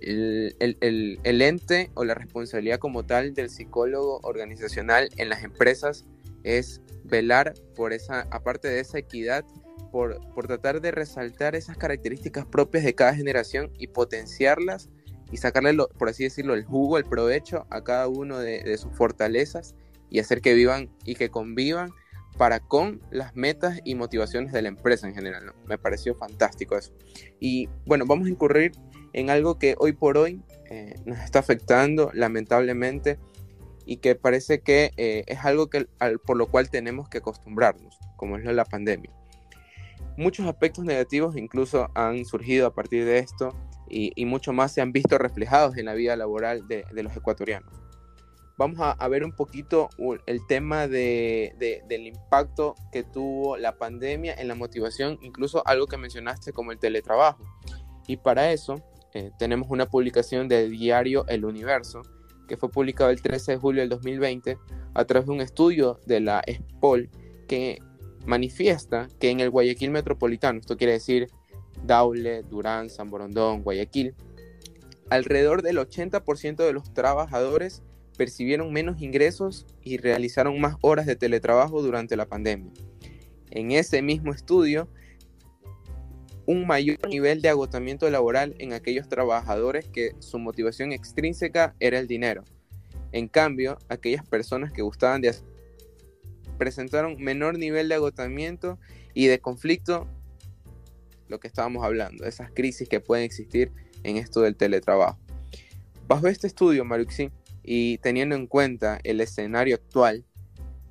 el, 0.00 0.54
el, 0.80 1.42
ente 1.42 1.90
o 1.94 2.04
la 2.04 2.14
responsabilidad 2.14 2.78
como 2.78 3.04
tal 3.04 3.34
del 3.34 3.50
psicólogo 3.50 4.20
organizacional 4.22 5.08
en 5.16 5.28
las 5.28 5.44
empresas 5.44 6.06
es 6.42 6.80
velar 7.04 7.54
por 7.76 7.92
esa, 7.92 8.26
aparte 8.30 8.68
de 8.68 8.80
esa 8.80 8.98
equidad, 8.98 9.44
por, 9.92 10.18
por 10.34 10.46
tratar 10.46 10.80
de 10.80 10.90
resaltar 10.90 11.54
esas 11.54 11.76
características 11.76 12.46
propias 12.46 12.84
de 12.84 12.94
cada 12.94 13.14
generación 13.14 13.70
y 13.78 13.88
potenciarlas 13.88 14.88
y 15.32 15.38
sacarle, 15.38 15.74
por 15.98 16.10
así 16.10 16.24
decirlo, 16.24 16.54
el 16.54 16.64
jugo, 16.64 16.98
el 16.98 17.04
provecho 17.04 17.66
a 17.70 17.82
cada 17.82 18.06
uno 18.06 18.38
de, 18.38 18.76
sus 18.76 18.92
fortalezas 18.92 19.74
y 20.10 20.20
hacer 20.20 20.42
que 20.42 20.52
vivan 20.52 20.90
y 21.06 21.14
que 21.14 21.30
convivan 21.30 21.90
para 22.36 22.60
con 22.60 23.00
las 23.10 23.34
metas 23.36 23.80
y 23.84 23.94
motivaciones 23.94 24.52
de 24.52 24.62
la 24.62 24.68
empresa 24.68 25.06
en 25.06 25.14
general. 25.14 25.52
Me 25.66 25.78
pareció 25.78 26.14
fantástico 26.14 26.76
eso. 26.76 26.92
Y 27.40 27.68
bueno, 27.86 28.04
vamos 28.06 28.26
a 28.26 28.30
incurrir 28.30 28.72
en 29.12 29.30
algo 29.30 29.58
que 29.58 29.74
hoy 29.78 29.92
por 29.92 30.16
hoy 30.16 30.42
eh, 30.70 30.94
nos 31.04 31.18
está 31.18 31.40
afectando 31.40 32.10
lamentablemente 32.14 33.18
y 33.84 33.98
que 33.98 34.14
parece 34.14 34.60
que 34.60 34.92
eh, 34.96 35.24
es 35.26 35.44
algo 35.44 35.68
que, 35.68 35.86
por 36.24 36.36
lo 36.36 36.46
cual 36.46 36.70
tenemos 36.70 37.08
que 37.08 37.18
acostumbrarnos, 37.18 37.98
como 38.16 38.36
es 38.36 38.44
la 38.44 38.64
pandemia. 38.64 39.10
Muchos 40.16 40.46
aspectos 40.46 40.84
negativos 40.84 41.36
incluso 41.36 41.90
han 41.94 42.24
surgido 42.24 42.66
a 42.66 42.74
partir 42.74 43.04
de 43.04 43.18
esto 43.18 43.54
y, 43.88 44.24
mucho 44.24 44.52
más 44.52 44.72
se 44.72 44.80
han 44.80 44.92
visto 44.92 45.18
reflejados 45.18 45.76
en 45.76 45.86
la 45.86 45.94
vida 45.94 46.16
laboral 46.16 46.66
de, 46.66 46.84
los 46.92 47.14
ecuatorianos. 47.14 47.81
Vamos 48.58 48.78
a, 48.80 49.08
ver 49.08 49.24
un 49.24 49.32
poquito 49.32 49.88
el 50.26 50.46
tema 50.46 50.86
de, 50.86 51.82
del 51.88 52.06
impacto 52.06 52.74
que 52.92 53.02
tuvo 53.02 53.56
la 53.56 53.76
pandemia 53.76 54.34
en 54.34 54.46
la 54.46 54.54
motivación, 54.54 55.18
incluso 55.22 55.66
algo 55.66 55.86
que 55.86 55.96
mencionaste 55.96 56.52
como 56.52 56.70
el 56.70 56.78
teletrabajo. 56.78 57.42
Y 58.06 58.18
para 58.18 58.52
eso 58.52 58.82
eh, 59.14 59.30
tenemos 59.38 59.68
una 59.70 59.86
publicación 59.86 60.48
del 60.48 60.70
diario 60.70 61.26
El 61.28 61.44
Universo, 61.44 62.02
que 62.46 62.56
fue 62.56 62.70
publicado 62.70 63.10
el 63.10 63.22
13 63.22 63.52
de 63.52 63.58
julio 63.58 63.80
del 63.80 63.88
2020 63.88 64.58
a 64.94 65.04
través 65.04 65.26
de 65.26 65.32
un 65.32 65.40
estudio 65.40 65.98
de 66.06 66.20
la 66.20 66.42
ESPOL 66.46 67.08
que 67.48 67.78
manifiesta 68.26 69.08
que 69.18 69.30
en 69.30 69.40
el 69.40 69.50
Guayaquil 69.50 69.90
metropolitano, 69.90 70.60
esto 70.60 70.76
quiere 70.76 70.94
decir 70.94 71.28
Daule, 71.84 72.42
Durán, 72.42 72.90
San 72.90 73.10
Borondón, 73.10 73.62
Guayaquil, 73.62 74.14
alrededor 75.10 75.62
del 75.62 75.78
80% 75.78 76.56
de 76.56 76.72
los 76.72 76.92
trabajadores 76.94 77.82
percibieron 78.16 78.72
menos 78.72 79.00
ingresos 79.00 79.66
y 79.82 79.96
realizaron 79.96 80.60
más 80.60 80.76
horas 80.80 81.06
de 81.06 81.16
teletrabajo 81.16 81.82
durante 81.82 82.16
la 82.16 82.26
pandemia. 82.26 82.72
En 83.50 83.72
ese 83.72 84.02
mismo 84.02 84.32
estudio, 84.32 84.88
un 86.46 86.66
mayor 86.66 86.98
nivel 87.08 87.42
de 87.42 87.48
agotamiento 87.48 88.08
laboral 88.10 88.54
en 88.58 88.72
aquellos 88.72 89.08
trabajadores 89.08 89.86
que 89.88 90.12
su 90.18 90.38
motivación 90.38 90.92
extrínseca 90.92 91.74
era 91.78 91.98
el 91.98 92.06
dinero. 92.06 92.44
En 93.12 93.28
cambio, 93.28 93.78
aquellas 93.88 94.26
personas 94.26 94.72
que 94.72 94.82
gustaban 94.82 95.20
de 95.20 95.28
hacer 95.28 95.52
presentaron 96.58 97.16
menor 97.18 97.58
nivel 97.58 97.88
de 97.88 97.96
agotamiento 97.96 98.78
y 99.14 99.26
de 99.26 99.40
conflicto, 99.40 100.06
lo 101.28 101.40
que 101.40 101.48
estábamos 101.48 101.84
hablando, 101.84 102.24
esas 102.24 102.52
crisis 102.52 102.88
que 102.88 103.00
pueden 103.00 103.24
existir 103.24 103.72
en 104.04 104.16
esto 104.16 104.40
del 104.42 104.56
teletrabajo. 104.56 105.18
Bajo 106.06 106.28
este 106.28 106.46
estudio, 106.46 106.84
Maruxi, 106.84 107.30
y 107.62 107.98
teniendo 107.98 108.34
en 108.34 108.46
cuenta 108.46 108.98
el 109.04 109.20
escenario 109.20 109.76
actual, 109.76 110.24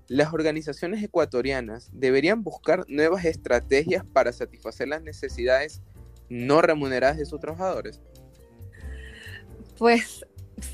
las 0.08 0.34
organizaciones 0.34 1.02
ecuatorianas 1.04 1.90
deberían 1.94 2.44
buscar 2.44 2.86
nuevas 2.88 3.26
estrategias 3.26 4.06
para 4.06 4.34
satisfacer 4.34 4.88
las 4.88 5.02
necesidades 5.02 5.82
no 6.30 6.62
remuneradas 6.62 7.18
de 7.18 7.26
sus 7.26 7.40
trabajadores. 7.40 8.00
Pues 9.78 10.26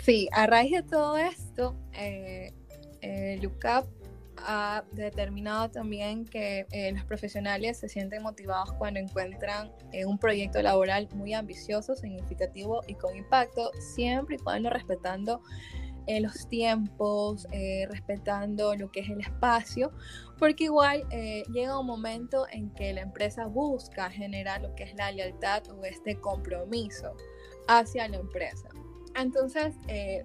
sí, 0.04 0.28
a 0.32 0.48
raíz 0.48 0.72
de 0.72 0.84
todo 0.84 1.18
esto, 1.18 1.76
eh, 1.94 2.52
eh 3.02 3.40
LUCAP 3.42 3.86
ha 4.46 4.84
determinado 4.92 5.70
también 5.70 6.26
que 6.26 6.66
eh, 6.72 6.92
los 6.92 7.04
profesionales 7.06 7.78
se 7.78 7.90
sienten 7.90 8.24
motivados 8.24 8.74
cuando 8.74 9.00
encuentran 9.00 9.72
eh, 9.92 10.06
un 10.06 10.18
proyecto 10.18 10.62
laboral 10.62 11.08
muy 11.14 11.34
ambicioso, 11.34 11.96
significativo 11.96 12.82
y 12.88 12.96
con 12.96 13.16
impacto, 13.16 13.72
siempre 13.80 14.36
y 14.36 14.40
cuando 14.40 14.70
respetando 14.70 15.42
eh, 16.08 16.20
los 16.22 16.48
tiempos, 16.50 17.48
respetando 17.90 18.76
lo 18.76 18.92
que 18.92 19.02
es 19.02 19.10
el 19.10 19.22
espacio, 19.22 19.92
porque 20.40 20.66
igual 20.66 21.04
llega 21.52 21.80
un 21.80 21.86
momento 21.86 22.46
en 22.52 22.70
que 22.72 22.94
la 22.94 23.02
empresa 23.02 23.46
busca 23.46 24.10
generar 24.10 24.62
lo 24.62 24.74
que 24.76 24.84
es 24.84 24.96
la 24.96 25.12
lealtad 25.12 25.64
o 25.70 25.84
este 25.84 26.20
compromiso 26.20 27.16
hacia 27.68 28.08
la 28.08 28.18
empresa. 28.18 28.70
Entonces, 29.16 29.76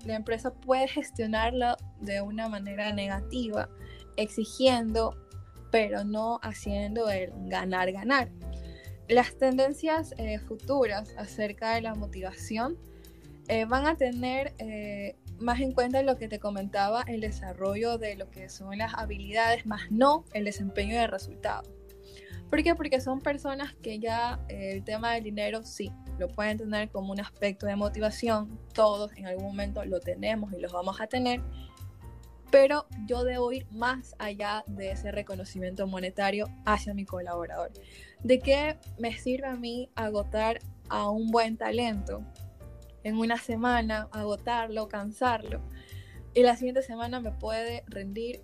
la 0.04 0.14
empresa 0.14 0.52
puede 0.54 0.86
gestionarlo 0.86 1.76
de 2.00 2.20
una 2.20 2.48
manera 2.48 2.92
negativa 2.92 3.68
exigiendo, 4.16 5.16
pero 5.70 6.04
no 6.04 6.38
haciendo 6.42 7.08
el 7.10 7.32
ganar-ganar. 7.48 8.30
Las 9.08 9.36
tendencias 9.36 10.14
eh, 10.18 10.38
futuras 10.38 11.14
acerca 11.18 11.74
de 11.74 11.82
la 11.82 11.94
motivación 11.94 12.78
eh, 13.48 13.64
van 13.64 13.86
a 13.86 13.96
tener 13.96 14.54
eh, 14.58 15.16
más 15.42 15.60
en 15.60 15.72
cuenta 15.72 16.02
lo 16.02 16.16
que 16.16 16.28
te 16.28 16.38
comentaba, 16.38 17.02
el 17.02 17.20
desarrollo 17.20 17.98
de 17.98 18.16
lo 18.16 18.30
que 18.30 18.48
son 18.48 18.78
las 18.78 18.94
habilidades, 18.94 19.66
más 19.66 19.90
no 19.90 20.24
el 20.32 20.44
desempeño 20.44 20.96
de 20.96 21.06
resultado. 21.06 21.62
¿Por 22.50 22.62
qué? 22.62 22.74
Porque 22.74 23.00
son 23.00 23.20
personas 23.20 23.74
que 23.76 23.98
ya 23.98 24.38
el 24.48 24.84
tema 24.84 25.14
del 25.14 25.24
dinero 25.24 25.62
sí, 25.64 25.90
lo 26.18 26.28
pueden 26.28 26.58
tener 26.58 26.90
como 26.90 27.12
un 27.12 27.20
aspecto 27.20 27.66
de 27.66 27.76
motivación, 27.76 28.58
todos 28.74 29.12
en 29.16 29.26
algún 29.26 29.46
momento 29.46 29.84
lo 29.84 30.00
tenemos 30.00 30.52
y 30.52 30.60
lo 30.60 30.70
vamos 30.70 31.00
a 31.00 31.06
tener, 31.06 31.40
pero 32.50 32.86
yo 33.06 33.24
debo 33.24 33.50
ir 33.52 33.66
más 33.70 34.14
allá 34.18 34.64
de 34.66 34.90
ese 34.90 35.10
reconocimiento 35.10 35.86
monetario 35.86 36.46
hacia 36.66 36.92
mi 36.92 37.06
colaborador. 37.06 37.72
¿De 38.22 38.38
qué 38.38 38.76
me 38.98 39.16
sirve 39.16 39.46
a 39.46 39.56
mí 39.56 39.88
agotar 39.94 40.60
a 40.90 41.08
un 41.08 41.30
buen 41.30 41.56
talento 41.56 42.22
en 43.04 43.18
una 43.18 43.36
semana, 43.36 44.08
agotarlo, 44.12 44.88
cansarlo, 44.88 45.60
y 46.34 46.42
la 46.42 46.56
siguiente 46.56 46.82
semana 46.82 47.20
me 47.20 47.32
puede 47.32 47.84
rendir 47.86 48.42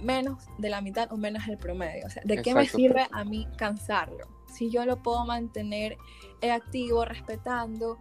menos 0.00 0.44
de 0.58 0.68
la 0.68 0.80
mitad 0.80 1.12
o 1.12 1.16
menos 1.16 1.46
el 1.48 1.58
promedio? 1.58 2.06
O 2.06 2.10
sea, 2.10 2.22
¿de 2.24 2.42
qué 2.42 2.54
me 2.54 2.66
sirve 2.66 3.06
a 3.10 3.24
mí 3.24 3.46
cansarlo? 3.56 4.28
Si 4.52 4.70
yo 4.70 4.84
lo 4.84 5.02
puedo 5.02 5.24
mantener 5.24 5.96
activo, 6.42 7.04
respetando, 7.04 7.98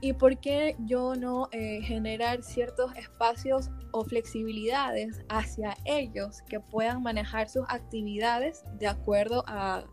y 0.00 0.12
por 0.12 0.38
qué 0.38 0.76
yo 0.80 1.14
no 1.14 1.48
eh, 1.52 1.80
generar 1.82 2.42
ciertos 2.42 2.94
espacios 2.96 3.70
o 3.92 4.04
flexibilidades 4.04 5.22
hacia 5.28 5.76
ellos 5.84 6.42
que 6.42 6.60
puedan 6.60 7.02
manejar 7.02 7.48
sus 7.48 7.64
actividades 7.68 8.64
de 8.78 8.86
acuerdo 8.86 9.44
a, 9.46 9.84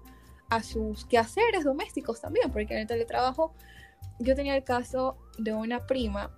a 0.49 0.63
sus 0.63 1.05
quehaceres 1.05 1.63
domésticos 1.63 2.21
también, 2.21 2.51
porque 2.51 2.73
en 2.73 2.81
el 2.81 2.87
teletrabajo 2.87 3.53
yo 4.21 4.35
tenía 4.35 4.55
el 4.55 4.63
caso 4.63 5.17
de 5.37 5.53
una 5.53 5.85
prima 5.85 6.31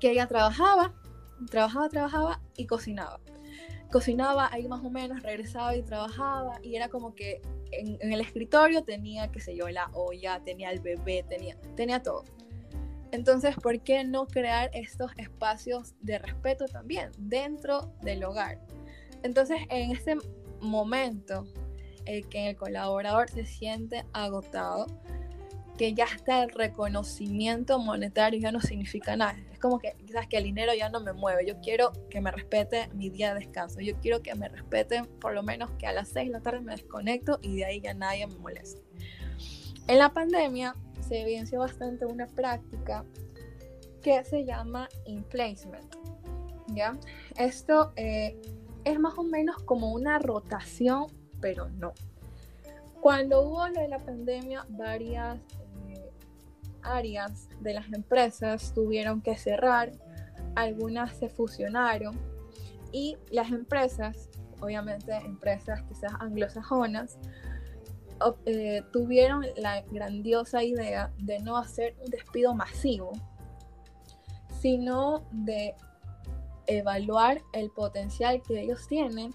que 0.00 0.10
ella 0.10 0.26
trabajaba, 0.26 0.94
trabajaba, 1.50 1.88
trabajaba 1.88 2.40
y 2.56 2.66
cocinaba. 2.66 3.20
Cocinaba 3.90 4.48
ahí 4.52 4.68
más 4.68 4.82
o 4.84 4.90
menos, 4.90 5.22
regresaba 5.22 5.76
y 5.76 5.82
trabajaba 5.82 6.54
y 6.62 6.76
era 6.76 6.88
como 6.88 7.14
que 7.14 7.42
en, 7.72 7.98
en 8.00 8.12
el 8.12 8.20
escritorio 8.20 8.82
tenía, 8.82 9.30
qué 9.30 9.40
sé 9.40 9.54
yo, 9.54 9.68
la 9.68 9.90
olla, 9.92 10.40
tenía 10.42 10.70
el 10.70 10.80
bebé, 10.80 11.24
tenía, 11.28 11.56
tenía 11.76 12.02
todo. 12.02 12.24
Entonces, 13.12 13.54
¿por 13.56 13.78
qué 13.80 14.04
no 14.04 14.26
crear 14.26 14.70
estos 14.72 15.12
espacios 15.18 15.94
de 16.00 16.18
respeto 16.18 16.64
también 16.64 17.10
dentro 17.18 17.92
del 18.00 18.24
hogar? 18.24 18.58
Entonces, 19.22 19.58
en 19.68 19.92
este 19.92 20.16
momento 20.60 21.44
eh, 22.06 22.22
que 22.22 22.48
el 22.48 22.56
colaborador 22.56 23.28
se 23.28 23.44
siente 23.44 24.04
agotado, 24.14 24.86
que 25.82 25.94
ya 25.94 26.04
está 26.04 26.44
el 26.44 26.50
reconocimiento 26.50 27.80
monetario 27.80 28.38
ya 28.38 28.52
no 28.52 28.60
significa 28.60 29.16
nada. 29.16 29.36
Es 29.50 29.58
como 29.58 29.80
que 29.80 29.96
quizás 30.06 30.28
que 30.28 30.36
el 30.36 30.44
dinero 30.44 30.72
ya 30.72 30.88
no 30.88 31.00
me 31.00 31.12
mueve. 31.12 31.44
Yo 31.44 31.60
quiero 31.60 31.90
que 32.08 32.20
me 32.20 32.30
respete 32.30 32.88
mi 32.94 33.10
día 33.10 33.34
de 33.34 33.40
descanso. 33.40 33.80
Yo 33.80 33.96
quiero 33.98 34.22
que 34.22 34.32
me 34.36 34.48
respeten 34.48 35.06
por 35.18 35.34
lo 35.34 35.42
menos 35.42 35.72
que 35.80 35.88
a 35.88 35.92
las 35.92 36.10
6 36.10 36.28
de 36.28 36.32
la 36.34 36.40
tarde 36.40 36.60
me 36.60 36.70
desconecto 36.70 37.40
y 37.42 37.56
de 37.56 37.64
ahí 37.64 37.80
ya 37.80 37.94
nadie 37.94 38.28
me 38.28 38.36
moleste. 38.36 38.80
En 39.88 39.98
la 39.98 40.12
pandemia 40.12 40.76
se 41.00 41.22
evidenció 41.22 41.58
bastante 41.58 42.06
una 42.06 42.28
práctica 42.28 43.04
que 44.02 44.22
se 44.22 44.44
llama 44.44 44.88
placement 45.30 45.96
¿ya? 46.68 46.96
Esto 47.36 47.92
eh, 47.96 48.40
es 48.84 49.00
más 49.00 49.18
o 49.18 49.24
menos 49.24 49.60
como 49.64 49.90
una 49.90 50.20
rotación, 50.20 51.06
pero 51.40 51.70
no. 51.70 51.92
Cuando 53.00 53.42
hubo 53.42 53.66
lo 53.66 53.80
de 53.80 53.88
la 53.88 53.98
pandemia, 53.98 54.64
varias 54.68 55.40
áreas 56.82 57.48
de 57.60 57.74
las 57.74 57.92
empresas 57.92 58.72
tuvieron 58.74 59.20
que 59.20 59.36
cerrar, 59.36 59.92
algunas 60.54 61.16
se 61.16 61.28
fusionaron 61.28 62.18
y 62.92 63.16
las 63.30 63.50
empresas, 63.50 64.28
obviamente 64.60 65.14
empresas 65.14 65.82
quizás 65.82 66.12
anglosajonas, 66.20 67.18
eh, 68.46 68.82
tuvieron 68.92 69.44
la 69.56 69.82
grandiosa 69.82 70.62
idea 70.62 71.12
de 71.18 71.40
no 71.40 71.56
hacer 71.56 71.96
un 72.04 72.10
despido 72.10 72.54
masivo, 72.54 73.12
sino 74.60 75.24
de 75.32 75.74
evaluar 76.66 77.42
el 77.52 77.70
potencial 77.70 78.42
que 78.42 78.60
ellos 78.60 78.86
tienen 78.86 79.32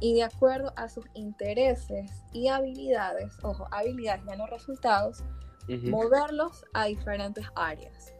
y 0.00 0.14
de 0.14 0.24
acuerdo 0.24 0.72
a 0.76 0.88
sus 0.88 1.04
intereses 1.14 2.10
y 2.32 2.48
habilidades, 2.48 3.36
ojo, 3.42 3.68
habilidades 3.70 4.24
ya 4.24 4.36
no 4.36 4.46
resultados, 4.46 5.22
moverlos 5.68 6.64
a 6.72 6.86
diferentes 6.86 7.46
áreas. 7.54 8.12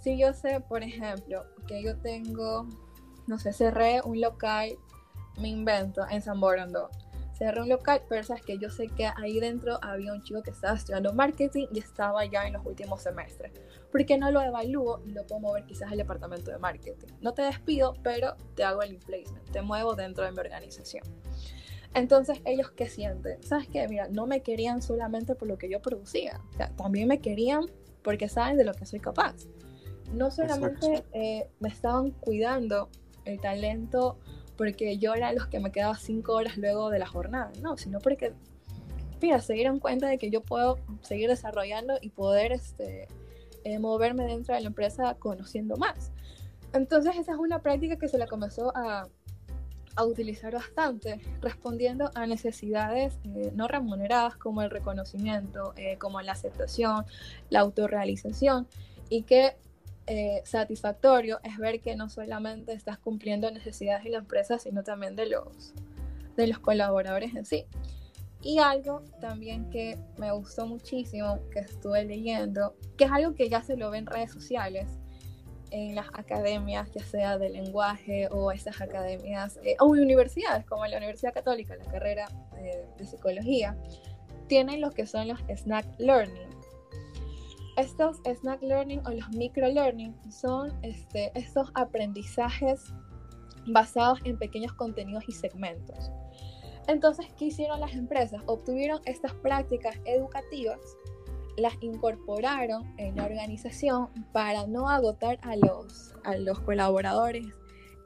Si 0.00 0.18
yo 0.18 0.32
sé, 0.32 0.60
por 0.60 0.82
ejemplo, 0.82 1.44
que 1.66 1.82
yo 1.82 1.98
tengo, 1.98 2.66
no 3.26 3.38
sé, 3.38 3.52
cerré 3.52 4.00
un 4.02 4.20
local, 4.20 4.70
me 5.40 5.48
invento, 5.48 6.06
en 6.10 6.22
San 6.22 6.40
Borondó 6.40 6.88
cerré 7.38 7.62
un 7.62 7.68
local, 7.68 8.02
pero 8.08 8.24
sabes 8.24 8.42
que 8.42 8.58
yo 8.58 8.68
sé 8.68 8.88
que 8.88 9.06
ahí 9.16 9.38
dentro 9.38 9.78
había 9.80 10.12
un 10.12 10.22
chico 10.22 10.42
que 10.42 10.50
estaba 10.50 10.76
estudiando 10.76 11.12
marketing 11.14 11.68
y 11.72 11.78
estaba 11.78 12.24
ya 12.24 12.46
en 12.46 12.54
los 12.54 12.66
últimos 12.66 13.02
semestres. 13.02 13.52
¿Por 13.92 14.04
qué 14.04 14.18
no 14.18 14.30
lo 14.32 14.42
evalúo 14.42 15.00
y 15.06 15.12
lo 15.12 15.24
puedo 15.24 15.40
mover 15.40 15.64
quizás 15.64 15.92
al 15.92 15.98
departamento 15.98 16.50
de 16.50 16.58
marketing? 16.58 17.06
No 17.20 17.32
te 17.34 17.42
despido, 17.42 17.94
pero 18.02 18.36
te 18.56 18.64
hago 18.64 18.82
el 18.82 18.90
replacement, 18.90 19.50
te 19.52 19.62
muevo 19.62 19.94
dentro 19.94 20.24
de 20.24 20.32
mi 20.32 20.38
organización. 20.40 21.04
Entonces, 21.94 22.40
ellos 22.44 22.70
qué 22.70 22.88
sienten? 22.88 23.42
¿Sabes 23.42 23.68
qué? 23.68 23.86
Mira, 23.88 24.08
no 24.08 24.26
me 24.26 24.42
querían 24.42 24.82
solamente 24.82 25.34
por 25.34 25.48
lo 25.48 25.58
que 25.58 25.68
yo 25.68 25.80
producía, 25.80 26.40
o 26.52 26.56
sea, 26.56 26.68
también 26.76 27.08
me 27.08 27.20
querían 27.20 27.66
porque 28.02 28.28
saben 28.28 28.56
de 28.56 28.64
lo 28.64 28.74
que 28.74 28.86
soy 28.86 29.00
capaz. 29.00 29.34
No 30.12 30.30
solamente 30.30 31.04
eh, 31.12 31.48
me 31.60 31.68
estaban 31.68 32.12
cuidando 32.12 32.88
el 33.24 33.40
talento 33.40 34.18
porque 34.56 34.98
yo 34.98 35.14
era 35.14 35.32
los 35.32 35.46
que 35.46 35.60
me 35.60 35.70
quedaba 35.70 35.96
cinco 35.96 36.34
horas 36.34 36.56
luego 36.56 36.90
de 36.90 36.98
la 36.98 37.06
jornada, 37.06 37.52
no, 37.60 37.76
sino 37.76 37.98
porque, 38.00 38.32
mira, 39.20 39.40
se 39.40 39.54
dieron 39.54 39.78
cuenta 39.78 40.08
de 40.08 40.18
que 40.18 40.30
yo 40.30 40.42
puedo 40.42 40.78
seguir 41.02 41.28
desarrollando 41.28 41.94
y 42.00 42.10
poder 42.10 42.52
este, 42.52 43.08
eh, 43.64 43.78
moverme 43.78 44.24
dentro 44.24 44.54
de 44.54 44.62
la 44.62 44.68
empresa 44.68 45.14
conociendo 45.14 45.76
más. 45.76 46.12
Entonces 46.72 47.16
esa 47.16 47.32
es 47.32 47.38
una 47.38 47.60
práctica 47.60 47.96
que 47.96 48.08
se 48.08 48.18
le 48.18 48.26
comenzó 48.26 48.72
a, 48.74 49.08
a 49.98 50.04
utilizar 50.04 50.52
bastante, 50.52 51.20
respondiendo 51.40 52.12
a 52.14 52.24
necesidades 52.24 53.18
eh, 53.24 53.50
no 53.56 53.66
remuneradas 53.66 54.36
como 54.36 54.62
el 54.62 54.70
reconocimiento, 54.70 55.74
eh, 55.76 55.98
como 55.98 56.22
la 56.22 56.32
aceptación, 56.32 57.04
la 57.50 57.60
autorrealización, 57.60 58.68
y 59.10 59.22
que 59.22 59.56
eh, 60.06 60.40
satisfactorio 60.44 61.40
es 61.42 61.58
ver 61.58 61.80
que 61.80 61.96
no 61.96 62.08
solamente 62.08 62.74
estás 62.74 62.96
cumpliendo 62.98 63.50
necesidades 63.50 64.04
de 64.04 64.10
la 64.10 64.18
empresa, 64.18 64.60
sino 64.60 64.84
también 64.84 65.16
de 65.16 65.30
los, 65.30 65.74
de 66.36 66.46
los 66.46 66.60
colaboradores 66.60 67.34
en 67.34 67.44
sí. 67.44 67.66
Y 68.40 68.58
algo 68.58 69.02
también 69.20 69.68
que 69.68 69.98
me 70.16 70.30
gustó 70.30 70.64
muchísimo, 70.64 71.40
que 71.50 71.58
estuve 71.58 72.04
leyendo, 72.04 72.76
que 72.96 73.06
es 73.06 73.10
algo 73.10 73.34
que 73.34 73.48
ya 73.48 73.64
se 73.64 73.76
lo 73.76 73.90
ve 73.90 73.98
en 73.98 74.06
redes 74.06 74.30
sociales, 74.30 74.86
en 75.70 75.94
las 75.94 76.08
academias, 76.14 76.90
ya 76.92 77.04
sea 77.04 77.38
de 77.38 77.50
lenguaje 77.50 78.28
o 78.30 78.52
esas 78.52 78.80
academias, 78.80 79.58
eh, 79.62 79.76
o 79.80 79.86
universidades 79.86 80.64
como 80.66 80.86
la 80.86 80.96
Universidad 80.96 81.32
Católica, 81.32 81.76
la 81.76 81.84
carrera 81.84 82.28
eh, 82.56 82.86
de 82.96 83.04
psicología, 83.04 83.76
tienen 84.48 84.80
lo 84.80 84.90
que 84.90 85.06
son 85.06 85.28
los 85.28 85.40
snack 85.48 85.86
learning. 85.98 86.48
Estos 87.76 88.18
snack 88.24 88.62
learning 88.62 89.00
o 89.06 89.10
los 89.10 89.28
micro 89.30 89.68
learning 89.68 90.14
son 90.30 90.72
este, 90.82 91.30
estos 91.34 91.70
aprendizajes 91.74 92.92
basados 93.66 94.20
en 94.24 94.38
pequeños 94.38 94.72
contenidos 94.72 95.24
y 95.28 95.32
segmentos. 95.32 96.10
Entonces, 96.88 97.26
¿qué 97.36 97.46
hicieron 97.46 97.80
las 97.80 97.92
empresas? 97.92 98.42
Obtuvieron 98.46 99.00
estas 99.04 99.34
prácticas 99.34 99.96
educativas, 100.06 100.80
las 101.58 101.74
incorporaron 101.80 102.94
en 102.96 103.16
la 103.16 103.24
organización 103.24 104.08
para 104.32 104.66
no 104.66 104.88
agotar 104.88 105.38
a 105.42 105.56
los, 105.56 106.14
a 106.24 106.36
los 106.36 106.60
colaboradores 106.60 107.46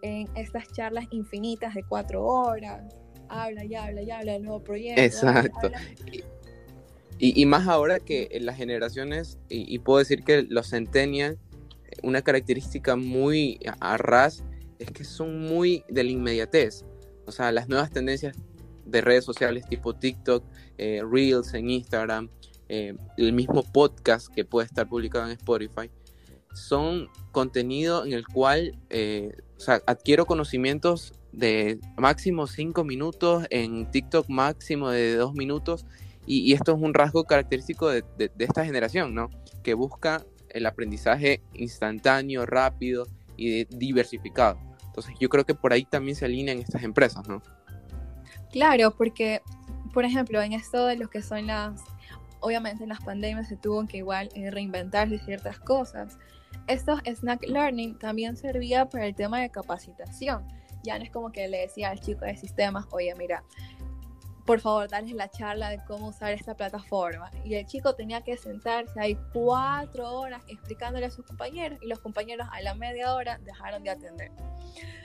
en 0.03 0.29
estas 0.37 0.71
charlas 0.73 1.07
infinitas 1.11 1.75
de 1.75 1.85
cuatro 1.85 2.25
horas. 2.25 2.83
Habla 3.29 3.65
y 3.65 3.75
habla 3.75 4.03
y 4.03 4.11
habla 4.11 4.33
del 4.33 4.43
nuevo 4.43 4.63
proyecto. 4.63 5.01
Exacto. 5.01 5.71
Y, 7.19 7.41
y, 7.41 7.47
más 7.47 7.69
ahora 7.69 8.01
que 8.01 8.29
las 8.41 8.57
generaciones, 8.57 9.39
y, 9.49 9.73
y 9.73 9.79
puedo 9.79 10.01
decir 10.01 10.25
que 10.25 10.43
los 10.43 10.71
centennials, 10.71 11.39
una 12.03 12.23
característica 12.23 12.97
muy 12.97 13.61
a 13.79 13.97
ras 13.97 14.43
es 14.81 14.91
que 14.91 15.05
son 15.05 15.41
muy 15.41 15.85
de 15.89 16.03
la 16.03 16.11
inmediatez. 16.11 16.85
O 17.27 17.33
sea, 17.33 17.53
las 17.53 17.69
nuevas 17.69 17.91
tendencias 17.91 18.37
de 18.85 19.01
redes 19.01 19.25
sociales 19.25 19.67
tipo 19.69 19.95
TikTok, 19.95 20.45
eh, 20.79 21.03
Reels 21.09 21.55
en 21.55 21.71
Instagram, 21.71 22.29
eh, 22.75 22.95
el 23.19 23.35
mismo 23.35 23.65
podcast 23.65 24.33
que 24.35 24.47
puede 24.47 24.65
estar 24.65 24.89
publicado 24.89 25.27
en 25.27 25.33
Spotify, 25.33 25.91
son 26.55 27.11
contenido 27.31 28.07
en 28.07 28.15
el 28.15 28.27
cual 28.27 28.79
eh, 28.89 29.37
o 29.59 29.61
sea, 29.61 29.83
adquiero 29.87 30.25
conocimientos 30.25 31.13
de 31.33 31.79
máximo 31.99 32.47
5 32.47 32.83
minutos, 32.83 33.45
en 33.51 33.91
TikTok 33.91 34.27
máximo 34.31 34.89
de 34.89 35.17
2 35.17 35.35
minutos, 35.35 35.85
y, 36.25 36.51
y, 36.51 36.55
esto 36.55 36.75
es 36.75 36.81
un 36.81 36.95
rasgo 36.95 37.25
característico 37.25 37.91
de, 37.91 38.05
de, 38.17 38.31
de, 38.35 38.45
esta 38.47 38.65
generación, 38.65 39.15
¿no? 39.15 39.29
Que 39.63 39.75
busca 39.75 40.25
el 40.49 40.65
aprendizaje 40.65 41.43
instantáneo, 41.53 42.47
rápido 42.47 43.07
y 43.37 43.65
diversificado. 43.65 44.59
Entonces 44.87 45.15
yo 45.21 45.29
creo 45.29 45.45
que 45.45 45.55
por 45.55 45.75
ahí 45.75 45.85
también 45.85 46.17
se 46.17 46.25
alinean 46.25 46.59
estas 46.59 46.85
empresas, 46.85 47.29
¿no? 47.29 47.43
Claro, 48.51 48.95
porque, 48.97 49.43
por 49.93 50.07
ejemplo, 50.07 50.41
en 50.41 50.55
esto 50.55 50.87
de 50.87 50.97
lo 50.97 51.11
que 51.11 51.21
son 51.21 51.49
las, 51.49 51.83
obviamente 52.43 52.83
en 52.83 52.91
las 52.91 53.01
pandemias 53.01 53.49
se 53.49 53.57
tuvo 53.57 53.87
que 53.87 53.99
igual 53.99 54.29
eh, 54.35 54.51
reinventarse 54.51 55.19
ciertas 55.19 55.59
cosas. 55.59 56.19
Estos 56.67 57.01
snack 57.05 57.49
learning 57.49 57.99
también 57.99 58.37
servía 58.37 58.89
para 58.89 59.07
el 59.07 59.15
tema 59.15 59.41
de 59.41 59.51
capacitación. 59.51 60.47
Ya 60.83 60.99
no 60.99 61.05
es 61.05 61.11
como 61.11 61.33
que 61.33 61.49
le 61.49 61.61
decía 61.61 61.91
al 61.91 62.01
chico 62.01 62.25
de 62.25 62.37
sistemas, 62.37 62.87
oye, 62.91 63.15
mira, 63.15 63.45
por 64.45 64.61
favor, 64.61 64.89
darles 64.89 65.15
la 65.15 65.31
charla 65.31 65.71
de 65.71 65.79
cómo 65.87 66.09
usar 66.09 66.33
esta 66.33 66.57
plataforma. 66.57 67.31
Y 67.45 67.55
el 67.55 67.65
chico 67.67 67.95
tenía 67.95 68.23
que 68.23 68.37
sentarse 68.37 68.99
ahí 69.01 69.17
cuatro 69.33 70.13
horas 70.13 70.43
explicándole 70.49 71.07
a 71.07 71.11
sus 71.11 71.25
compañeros 71.25 71.79
y 71.81 71.87
los 71.87 72.01
compañeros 72.01 72.49
a 72.51 72.61
la 72.61 72.75
media 72.75 73.15
hora 73.15 73.39
dejaron 73.39 73.85
de 73.85 73.91
atender. 73.91 74.33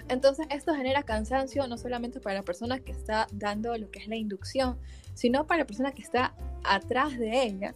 Entonces 0.10 0.48
esto 0.50 0.74
genera 0.74 1.04
cansancio 1.04 1.68
no 1.68 1.78
solamente 1.78 2.20
para 2.20 2.36
la 2.36 2.44
persona 2.44 2.80
que 2.80 2.92
está 2.92 3.28
dando 3.32 3.78
lo 3.78 3.92
que 3.92 4.00
es 4.00 4.08
la 4.08 4.16
inducción, 4.16 4.80
sino 5.18 5.48
para 5.48 5.62
la 5.62 5.66
persona 5.66 5.92
que 5.92 6.04
está 6.04 6.36
atrás 6.64 7.18
de 7.18 7.44
ella. 7.44 7.74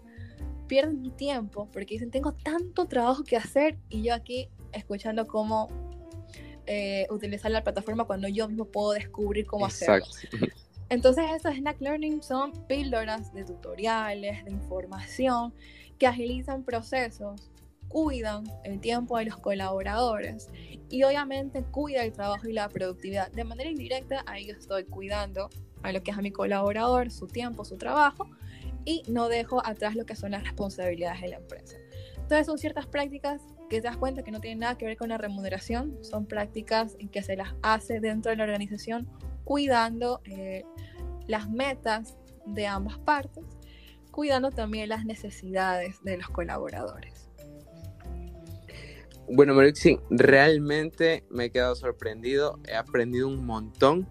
Pierden 0.68 1.10
tiempo 1.18 1.68
porque 1.74 1.96
dicen, 1.96 2.12
tengo 2.12 2.34
tanto 2.34 2.86
trabajo 2.86 3.24
que 3.24 3.36
hacer 3.36 3.80
y 3.90 4.04
yo 4.04 4.14
aquí 4.14 4.48
escuchando 4.72 5.26
cómo 5.26 5.68
eh, 6.68 7.08
utilizar 7.10 7.50
la 7.50 7.64
plataforma 7.64 8.06
cuando 8.06 8.28
yo 8.28 8.48
mismo 8.48 8.66
puedo 8.66 8.92
descubrir 8.92 9.48
cómo 9.48 9.66
Exacto. 9.66 10.08
hacerlo. 10.08 10.48
Entonces 10.90 11.26
estos 11.36 11.56
snack 11.56 11.82
learning 11.82 12.22
son 12.22 12.52
píldoras 12.68 13.34
de 13.34 13.44
tutoriales, 13.44 14.46
de 14.46 14.52
información 14.52 15.52
que 15.98 16.06
agilizan 16.06 16.64
procesos, 16.64 17.50
cuidan 17.88 18.44
el 18.64 18.80
tiempo 18.80 19.18
de 19.18 19.26
los 19.26 19.38
colaboradores 19.38 20.50
y 20.90 21.04
obviamente 21.04 21.64
cuida 21.64 22.04
el 22.04 22.12
trabajo 22.12 22.48
y 22.48 22.54
la 22.54 22.70
productividad. 22.70 23.32
De 23.32 23.44
manera 23.46 23.70
indirecta, 23.70 24.24
ahí 24.28 24.46
yo 24.48 24.54
estoy 24.54 24.84
cuidando 24.84 25.50
a 25.84 25.92
lo 25.92 26.04
que 26.04 26.12
es 26.12 26.18
a 26.18 26.22
mi 26.22 26.32
colaborador, 26.32 27.12
su 27.12 27.28
tiempo, 27.28 27.66
su 27.66 27.78
trabajo 27.78 28.28
y 28.86 29.04
no 29.08 29.30
dejo 29.30 29.66
atrás 29.66 29.96
lo 29.96 30.06
que 30.06 30.16
son 30.16 30.32
las 30.32 30.44
responsabilidades 30.44 31.22
de 31.22 31.28
la 31.30 31.38
empresa. 31.38 31.78
Entonces 32.16 32.46
son 32.46 32.58
ciertas 32.58 32.88
prácticas 32.88 33.42
que 33.70 33.82
te 33.82 33.88
das 33.88 33.98
cuenta 33.98 34.24
que 34.24 34.32
no 34.32 34.40
tienen 34.40 34.60
nada 34.60 34.78
que 34.78 34.86
ver 34.86 34.98
con 34.98 35.10
la 35.10 35.18
remuneración, 35.18 35.98
son 36.04 36.26
prácticas 36.26 36.98
que 37.12 37.24
se 37.24 37.36
las 37.36 37.56
hace 37.62 38.00
dentro 38.00 38.32
de 38.32 38.38
la 38.38 38.44
organización 38.44 39.08
cuidando 39.44 40.22
eh, 40.26 40.64
las 41.28 41.50
metas 41.50 42.18
de 42.46 42.68
ambas 42.68 42.98
partes, 43.00 43.44
cuidando 44.12 44.52
también 44.52 44.90
las 44.90 45.06
necesidades 45.06 46.04
de 46.04 46.18
los 46.18 46.30
colaboradores. 46.30 47.30
Bueno, 49.30 49.54
Marixi, 49.54 50.00
realmente 50.10 51.24
me 51.30 51.46
he 51.46 51.52
quedado 51.52 51.76
sorprendido, 51.76 52.60
he 52.68 52.76
aprendido 52.76 53.28
un 53.30 53.46
montón 53.46 54.08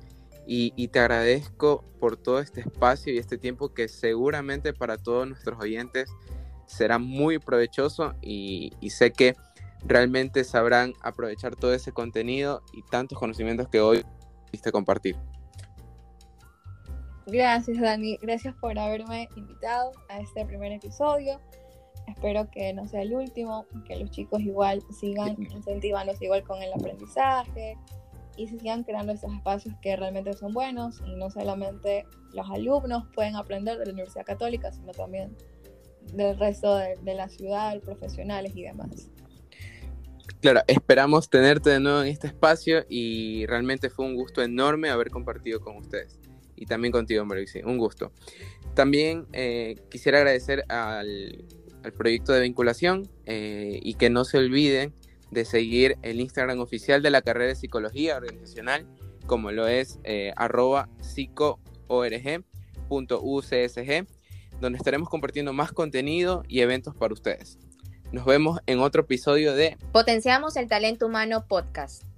y, 0.52 0.72
y, 0.74 0.88
te 0.88 0.98
agradezco 0.98 1.84
por 2.00 2.16
todo 2.16 2.40
este 2.40 2.62
espacio 2.62 3.14
y 3.14 3.18
este 3.18 3.38
tiempo 3.38 3.72
que 3.72 3.86
seguramente 3.86 4.72
para 4.72 4.98
todos 4.98 5.28
nuestros 5.28 5.60
oyentes 5.60 6.10
será 6.66 6.98
muy 6.98 7.38
provechoso 7.38 8.14
y, 8.20 8.72
y 8.80 8.90
sé 8.90 9.12
que 9.12 9.36
realmente 9.84 10.42
sabrán 10.42 10.94
aprovechar 11.02 11.54
todo 11.54 11.72
ese 11.72 11.92
contenido 11.92 12.64
y 12.72 12.82
tantos 12.82 13.16
conocimientos 13.16 13.68
que 13.68 13.80
hoy 13.80 14.04
pudiste 14.46 14.72
compartir. 14.72 15.14
Gracias, 17.28 17.80
Dani. 17.80 18.18
Gracias 18.20 18.52
por 18.56 18.76
haberme 18.76 19.28
invitado 19.36 19.92
a 20.08 20.18
este 20.18 20.44
primer 20.46 20.72
episodio. 20.72 21.40
Espero 22.08 22.50
que 22.50 22.72
no 22.72 22.88
sea 22.88 23.02
el 23.02 23.14
último, 23.14 23.66
que 23.86 23.94
los 23.94 24.10
chicos 24.10 24.40
igual 24.40 24.82
sigan 24.98 25.40
incentivándose 25.40 26.24
igual 26.24 26.42
con 26.42 26.60
el 26.60 26.72
aprendizaje 26.72 27.78
y 28.40 28.48
sigan 28.48 28.84
creando 28.84 29.12
estos 29.12 29.34
espacios 29.34 29.74
que 29.82 29.96
realmente 29.96 30.32
son 30.32 30.54
buenos 30.54 31.02
y 31.06 31.14
no 31.14 31.30
solamente 31.30 32.06
los 32.32 32.48
alumnos 32.48 33.04
pueden 33.14 33.36
aprender 33.36 33.78
de 33.78 33.84
la 33.84 33.92
Universidad 33.92 34.24
Católica, 34.24 34.72
sino 34.72 34.92
también 34.92 35.36
del 36.14 36.38
resto 36.38 36.74
de, 36.76 36.96
de 37.02 37.14
la 37.14 37.28
ciudad, 37.28 37.78
profesionales 37.80 38.52
y 38.56 38.62
demás. 38.62 39.10
Claro, 40.40 40.62
esperamos 40.66 41.28
tenerte 41.28 41.68
de 41.68 41.80
nuevo 41.80 42.00
en 42.00 42.08
este 42.08 42.28
espacio 42.28 42.86
y 42.88 43.44
realmente 43.44 43.90
fue 43.90 44.06
un 44.06 44.14
gusto 44.14 44.42
enorme 44.42 44.88
haber 44.88 45.10
compartido 45.10 45.60
con 45.60 45.76
ustedes. 45.76 46.18
Y 46.56 46.64
también 46.64 46.92
contigo, 46.92 47.22
Mauricio, 47.26 47.66
un 47.66 47.76
gusto. 47.76 48.10
También 48.74 49.26
eh, 49.34 49.76
quisiera 49.90 50.18
agradecer 50.18 50.64
al, 50.68 51.44
al, 51.82 51.92
proyecto 51.92 52.32
de 52.32 52.40
vinculación 52.40 53.06
eh, 53.26 53.80
y 53.82 53.94
que 53.94 54.08
no 54.08 54.24
se 54.24 54.38
olviden 54.38 54.94
de 55.30 55.44
seguir 55.44 55.96
el 56.02 56.20
Instagram 56.20 56.60
oficial 56.60 57.02
de 57.02 57.10
la 57.10 57.22
carrera 57.22 57.48
de 57.48 57.56
Psicología 57.56 58.16
Organizacional, 58.16 58.86
como 59.26 59.52
lo 59.52 59.68
es 59.68 59.98
eh, 60.04 60.32
arroba 60.36 60.88
psicoorg.ucsg, 61.00 61.58
donde 64.60 64.76
estaremos 64.76 65.08
compartiendo 65.08 65.52
más 65.52 65.72
contenido 65.72 66.42
y 66.48 66.60
eventos 66.60 66.94
para 66.94 67.14
ustedes. 67.14 67.58
Nos 68.12 68.24
vemos 68.24 68.58
en 68.66 68.80
otro 68.80 69.02
episodio 69.02 69.54
de 69.54 69.76
Potenciamos 69.92 70.56
el 70.56 70.66
Talento 70.68 71.06
Humano 71.06 71.46
Podcast. 71.46 72.09